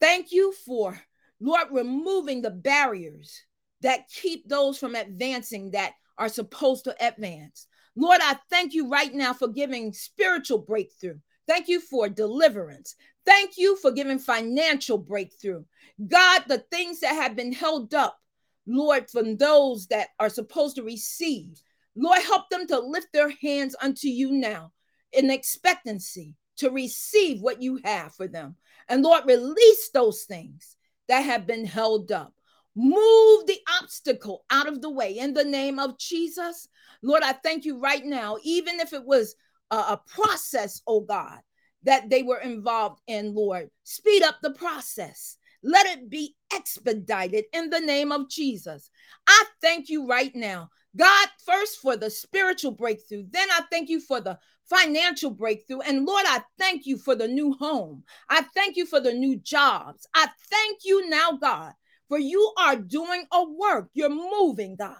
thank 0.00 0.32
you 0.32 0.52
for, 0.64 1.00
Lord, 1.38 1.68
removing 1.70 2.42
the 2.42 2.50
barriers 2.50 3.40
that 3.82 4.08
keep 4.08 4.48
those 4.48 4.78
from 4.78 4.96
advancing 4.96 5.70
that 5.70 5.92
are 6.18 6.28
supposed 6.28 6.84
to 6.84 7.06
advance. 7.06 7.68
Lord, 7.94 8.20
I 8.20 8.36
thank 8.50 8.74
you 8.74 8.90
right 8.90 9.14
now 9.14 9.32
for 9.32 9.46
giving 9.46 9.92
spiritual 9.92 10.58
breakthrough. 10.58 11.18
Thank 11.46 11.68
you 11.68 11.80
for 11.80 12.08
deliverance. 12.08 12.96
Thank 13.24 13.52
you 13.56 13.76
for 13.76 13.90
giving 13.90 14.18
financial 14.18 14.98
breakthrough. 14.98 15.64
God, 16.08 16.44
the 16.48 16.58
things 16.70 17.00
that 17.00 17.14
have 17.14 17.36
been 17.36 17.52
held 17.52 17.94
up, 17.94 18.18
Lord, 18.66 19.10
from 19.10 19.36
those 19.36 19.86
that 19.88 20.08
are 20.18 20.28
supposed 20.28 20.76
to 20.76 20.82
receive, 20.82 21.60
Lord, 21.94 22.22
help 22.22 22.50
them 22.50 22.66
to 22.68 22.78
lift 22.78 23.08
their 23.12 23.30
hands 23.30 23.74
unto 23.80 24.08
you 24.08 24.30
now 24.32 24.72
in 25.12 25.30
expectancy 25.30 26.34
to 26.58 26.70
receive 26.70 27.40
what 27.40 27.62
you 27.62 27.80
have 27.84 28.14
for 28.14 28.28
them. 28.28 28.56
And 28.88 29.02
Lord, 29.02 29.24
release 29.26 29.90
those 29.90 30.24
things 30.24 30.76
that 31.08 31.20
have 31.20 31.46
been 31.46 31.64
held 31.64 32.12
up. 32.12 32.34
Move 32.74 33.46
the 33.46 33.58
obstacle 33.80 34.44
out 34.50 34.68
of 34.68 34.82
the 34.82 34.90
way 34.90 35.16
in 35.18 35.32
the 35.32 35.44
name 35.44 35.78
of 35.78 35.98
Jesus. 35.98 36.68
Lord, 37.02 37.22
I 37.22 37.32
thank 37.32 37.64
you 37.64 37.78
right 37.80 38.04
now, 38.04 38.36
even 38.42 38.80
if 38.80 38.92
it 38.92 39.04
was 39.04 39.34
a, 39.70 40.00
process, 40.06 40.82
oh 40.86 41.00
God, 41.00 41.38
that 41.82 42.10
they 42.10 42.22
were 42.22 42.40
involved 42.40 43.00
in, 43.06 43.34
Lord. 43.34 43.70
Speed 43.84 44.22
up 44.22 44.36
the 44.42 44.52
process. 44.52 45.36
Let 45.62 45.86
it 45.86 46.08
be 46.08 46.36
expedited 46.54 47.44
in 47.52 47.70
the 47.70 47.80
name 47.80 48.12
of 48.12 48.28
Jesus. 48.28 48.90
I 49.26 49.44
thank 49.60 49.88
you 49.88 50.06
right 50.06 50.34
now, 50.34 50.70
God, 50.96 51.28
first 51.44 51.78
for 51.78 51.96
the 51.96 52.10
spiritual 52.10 52.72
breakthrough. 52.72 53.24
Then 53.30 53.48
I 53.50 53.62
thank 53.70 53.88
you 53.88 54.00
for 54.00 54.20
the 54.20 54.38
financial 54.68 55.30
breakthrough. 55.30 55.80
And 55.80 56.04
Lord, 56.04 56.24
I 56.26 56.42
thank 56.58 56.86
you 56.86 56.98
for 56.98 57.14
the 57.14 57.28
new 57.28 57.54
home. 57.54 58.04
I 58.28 58.42
thank 58.54 58.76
you 58.76 58.86
for 58.86 59.00
the 59.00 59.12
new 59.12 59.36
jobs. 59.36 60.06
I 60.14 60.28
thank 60.50 60.80
you 60.84 61.08
now, 61.08 61.32
God, 61.32 61.72
for 62.08 62.18
you 62.18 62.52
are 62.58 62.76
doing 62.76 63.24
a 63.32 63.44
work. 63.44 63.90
You're 63.94 64.08
moving, 64.08 64.76
God. 64.76 64.96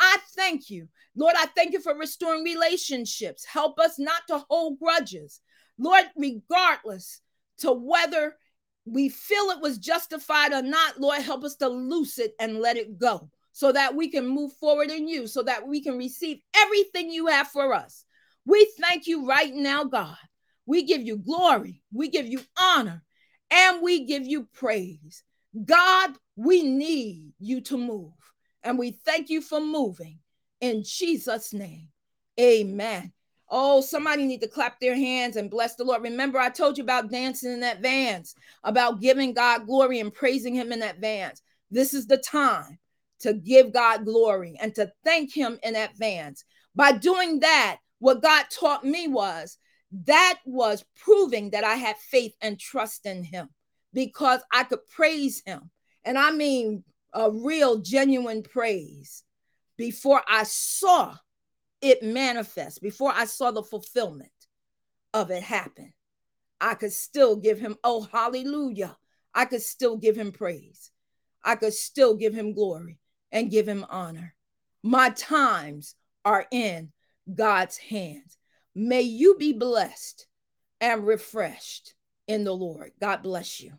I 0.00 0.16
thank 0.34 0.70
you. 0.70 0.88
Lord, 1.14 1.34
I 1.38 1.46
thank 1.46 1.72
you 1.72 1.80
for 1.80 1.94
restoring 1.94 2.42
relationships. 2.42 3.44
Help 3.44 3.78
us 3.78 3.98
not 3.98 4.22
to 4.28 4.44
hold 4.48 4.80
grudges. 4.80 5.40
Lord, 5.78 6.04
regardless 6.16 7.20
to 7.58 7.72
whether 7.72 8.36
we 8.86 9.08
feel 9.08 9.50
it 9.50 9.60
was 9.60 9.78
justified 9.78 10.52
or 10.52 10.62
not, 10.62 10.98
Lord, 10.98 11.20
help 11.20 11.44
us 11.44 11.56
to 11.56 11.68
loose 11.68 12.18
it 12.18 12.34
and 12.40 12.60
let 12.60 12.76
it 12.76 12.98
go 12.98 13.30
so 13.52 13.72
that 13.72 13.94
we 13.94 14.08
can 14.08 14.26
move 14.26 14.52
forward 14.54 14.90
in 14.90 15.06
you, 15.06 15.26
so 15.26 15.42
that 15.42 15.66
we 15.66 15.82
can 15.82 15.98
receive 15.98 16.38
everything 16.56 17.10
you 17.10 17.26
have 17.26 17.48
for 17.48 17.74
us. 17.74 18.04
We 18.46 18.72
thank 18.80 19.06
you 19.06 19.26
right 19.26 19.54
now, 19.54 19.84
God. 19.84 20.16
We 20.66 20.84
give 20.84 21.02
you 21.02 21.18
glory, 21.18 21.82
we 21.92 22.08
give 22.08 22.26
you 22.26 22.40
honor, 22.58 23.02
and 23.50 23.82
we 23.82 24.06
give 24.06 24.26
you 24.26 24.48
praise. 24.54 25.22
God, 25.64 26.10
we 26.36 26.62
need 26.62 27.32
you 27.38 27.60
to 27.62 27.76
move, 27.76 28.12
and 28.62 28.78
we 28.78 28.92
thank 28.92 29.30
you 29.30 29.40
for 29.40 29.60
moving 29.60 30.18
in 30.60 30.82
Jesus' 30.84 31.52
name. 31.52 31.88
Amen. 32.38 33.12
Oh, 33.48 33.80
somebody 33.80 34.26
need 34.26 34.40
to 34.42 34.48
clap 34.48 34.78
their 34.78 34.94
hands 34.94 35.36
and 35.36 35.50
bless 35.50 35.74
the 35.74 35.84
Lord. 35.84 36.02
Remember, 36.02 36.38
I 36.38 36.50
told 36.50 36.78
you 36.78 36.84
about 36.84 37.10
dancing 37.10 37.52
in 37.52 37.62
advance, 37.64 38.34
about 38.62 39.00
giving 39.00 39.34
God 39.34 39.66
glory 39.66 39.98
and 39.98 40.12
praising 40.12 40.54
Him 40.54 40.72
in 40.72 40.82
advance. 40.82 41.42
This 41.70 41.92
is 41.92 42.06
the 42.06 42.18
time 42.18 42.78
to 43.20 43.34
give 43.34 43.72
God 43.72 44.04
glory 44.04 44.56
and 44.60 44.74
to 44.76 44.92
thank 45.04 45.34
Him 45.34 45.58
in 45.62 45.74
advance. 45.74 46.44
By 46.76 46.92
doing 46.92 47.40
that, 47.40 47.78
what 47.98 48.22
God 48.22 48.46
taught 48.50 48.84
me 48.84 49.08
was 49.08 49.58
that 50.06 50.38
was 50.44 50.84
proving 50.96 51.50
that 51.50 51.64
I 51.64 51.74
had 51.74 51.96
faith 51.98 52.34
and 52.40 52.58
trust 52.58 53.04
in 53.04 53.24
Him 53.24 53.48
because 53.92 54.40
I 54.52 54.62
could 54.62 54.86
praise 54.86 55.42
Him. 55.44 55.70
And 56.04 56.16
I 56.16 56.30
mean, 56.30 56.84
a 57.12 57.30
real, 57.30 57.78
genuine 57.78 58.42
praise 58.42 59.24
before 59.76 60.22
I 60.28 60.44
saw 60.44 61.16
it 61.80 62.02
manifest, 62.02 62.82
before 62.82 63.12
I 63.14 63.24
saw 63.24 63.50
the 63.50 63.62
fulfillment 63.62 64.30
of 65.14 65.30
it 65.30 65.42
happen, 65.42 65.92
I 66.60 66.74
could 66.74 66.92
still 66.92 67.36
give 67.36 67.58
him, 67.58 67.76
oh, 67.82 68.02
hallelujah. 68.12 68.96
I 69.34 69.44
could 69.44 69.62
still 69.62 69.96
give 69.96 70.16
him 70.16 70.32
praise. 70.32 70.90
I 71.42 71.54
could 71.54 71.72
still 71.72 72.14
give 72.14 72.34
him 72.34 72.52
glory 72.52 72.98
and 73.32 73.50
give 73.50 73.66
him 73.66 73.86
honor. 73.88 74.34
My 74.82 75.10
times 75.10 75.94
are 76.24 76.46
in 76.50 76.92
God's 77.32 77.78
hands. 77.78 78.36
May 78.74 79.02
you 79.02 79.36
be 79.36 79.52
blessed 79.52 80.26
and 80.80 81.06
refreshed 81.06 81.94
in 82.26 82.44
the 82.44 82.54
Lord. 82.54 82.92
God 83.00 83.22
bless 83.22 83.60
you. 83.60 83.72